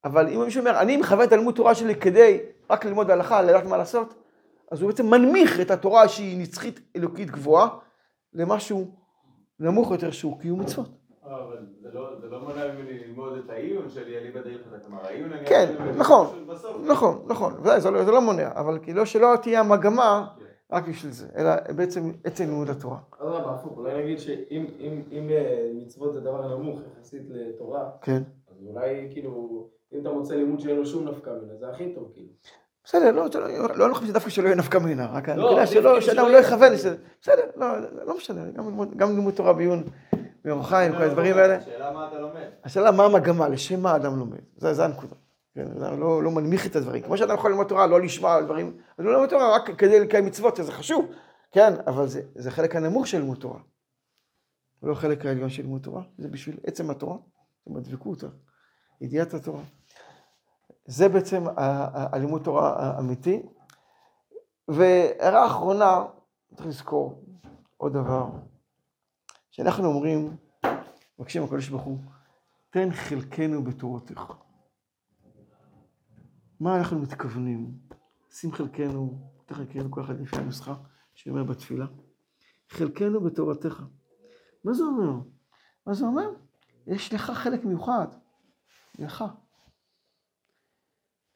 [0.05, 2.39] אבל אם מישהו אומר, אני מכוון את הלימוד תורה שלי כדי
[2.71, 4.15] רק ללמוד הלכה, לדעת מה לעשות,
[4.71, 7.69] אז הוא בעצם מנמיך את התורה שהיא נצחית אלוקית גבוהה,
[8.33, 8.95] למשהו
[9.61, 10.91] נמוך יותר שהוא קיום מצוות.
[11.27, 15.33] אבל זה לא, זה לא מונע ממני ללמוד את העיון של אליבא דאילכא, כלומר העיון
[15.33, 15.47] אני...
[15.47, 16.27] כן, נכון,
[16.87, 20.27] נכון, נכון, ודאי, זה לא, זה לא מונע, אבל כאילו שלא תהיה המגמה
[20.73, 22.99] רק בשביל זה, אלא בעצם עצם לימוד התורה.
[23.21, 28.23] אדרבה, הפוך, אולי נגיד שאם אה, מצוות זה דבר נמוך יחסית לתורה, כן.
[28.51, 32.11] אז אולי כאילו, אם אתה מוצא לימוד שאין לו שום נפקא מינה, זה הכי טוב
[32.15, 32.29] כאילו.
[32.85, 33.27] בסדר, לא,
[33.77, 36.73] לא, לא חושב שדווקא שלא יהיה נפקא מינה, רק הנקודה שלא, שאדם לא יכוון,
[37.23, 37.67] בסדר, לא,
[38.07, 38.43] לא משנה,
[38.97, 39.83] גם לימוד תורה בעיון
[40.47, 41.57] מאור חיים, כל הדברים האלה.
[41.57, 42.49] השאלה מה אתה לומד.
[42.65, 45.15] השאלה מה המגמה, לשם מה אדם לומד, זה הנקודה.
[45.55, 45.67] כן,
[45.99, 47.03] לא, לא מנמיך את הדברים.
[47.03, 50.01] כמו שאדם יכול ללמוד תורה, לא לשמוע על דברים, אז לא ללמוד תורה רק כדי
[50.01, 51.11] לקיים מצוות, זה חשוב,
[51.53, 53.61] כן, אבל זה, זה חלק הנמוך של לימוד תורה.
[54.83, 57.17] לא חלק העליון של לימוד תורה, זה בשביל עצם התורה,
[57.67, 58.25] זה בדבקות,
[59.01, 59.63] ידיעת התורה.
[60.87, 63.43] זה בעצם הלימוד תורה האמיתי.
[64.69, 66.05] והערה אחרונה,
[66.55, 67.25] צריך לזכור
[67.77, 68.27] עוד דבר,
[69.57, 70.37] שאנחנו אומרים,
[71.19, 71.99] מבקשים הקדוש ברוך הוא,
[72.71, 74.33] תן חלקנו בתורתך.
[76.61, 77.79] מה אנחנו מתכוונים?
[78.31, 80.75] שים חלקנו, תן חלקנו כל אחד לפי הנוסחה
[81.15, 81.87] שאומר בתפילה.
[82.69, 83.83] חלקנו בתורתך.
[84.65, 85.13] מה זה אומר?
[85.87, 86.31] מה זה אומר?
[86.87, 88.09] יש לך חלק מיוחד.
[88.99, 89.25] לך.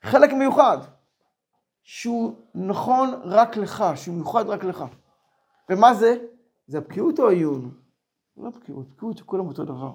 [0.05, 0.79] חלק מיוחד.
[1.83, 4.85] שהוא נכון רק לך, שהוא מיוחד רק לך.
[5.71, 6.17] ומה זה?
[6.67, 7.80] זה הבקיאות או העיון?
[8.43, 9.93] לא הבקיאות, בקיאות כולם אותו דבר.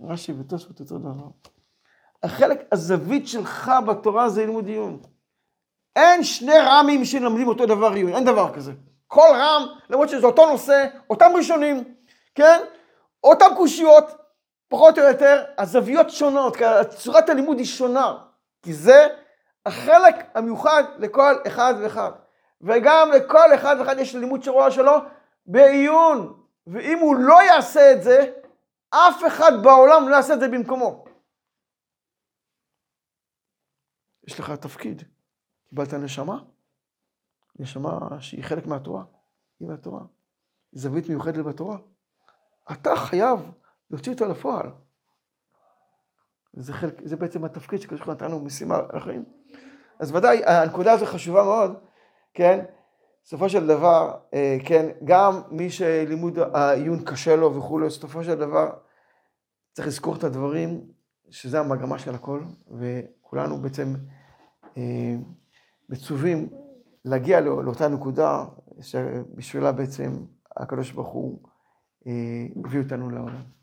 [0.00, 1.28] רש"י ותוספות אותו דבר.
[2.22, 5.00] החלק, הזווית שלך בתורה זה לימוד עיון.
[5.96, 8.72] אין שני רמים שלמדים אותו דבר עיון, אין דבר כזה.
[9.06, 11.94] כל רם, למרות שזה אותו נושא, אותם ראשונים,
[12.34, 12.60] כן?
[13.24, 14.04] אותם קושיות,
[14.68, 16.56] פחות או יותר, הזוויות שונות,
[16.88, 18.18] צורת הלימוד היא שונה.
[18.62, 19.08] כי זה
[19.66, 22.10] החלק המיוחד לכל אחד ואחד.
[22.60, 24.92] וגם לכל אחד ואחד יש לימוד שרואה שלו
[25.46, 26.45] בעיון.
[26.66, 28.32] ואם הוא לא יעשה את זה,
[28.90, 31.04] אף אחד בעולם לא יעשה את זה במקומו.
[34.26, 35.02] יש לך תפקיד.
[35.68, 36.38] קיבלת נשמה?
[37.58, 39.04] נשמה שהיא חלק מהתורה,
[39.60, 40.00] היא מהתורה.
[40.72, 41.78] זווית מיוחדת בתורה.
[42.72, 43.40] אתה חייב
[43.90, 44.70] להוציא אותה לפועל.
[46.52, 49.24] זה, חלק, זה בעצם התפקיד שקדוש ברוך הוא נתן לנו משימה לחיים.
[50.00, 51.84] אז ודאי, הנקודה הזו חשובה מאוד,
[52.34, 52.64] כן?
[53.26, 58.70] בסופו של דבר, אה, כן, גם מי שלימוד העיון קשה לו וכולי, בסופו של דבר
[59.72, 60.80] צריך לזכור את הדברים,
[61.30, 63.94] שזה המגמה של הכל, וכולנו בעצם
[64.76, 65.14] אה,
[65.88, 66.48] מצווים
[67.04, 68.44] להגיע לא, לאותה נקודה
[68.80, 70.24] שבשבילה בעצם
[70.56, 71.38] הקדוש ברוך הוא
[72.06, 72.12] אה,
[72.64, 73.55] הביא אותנו לעולם.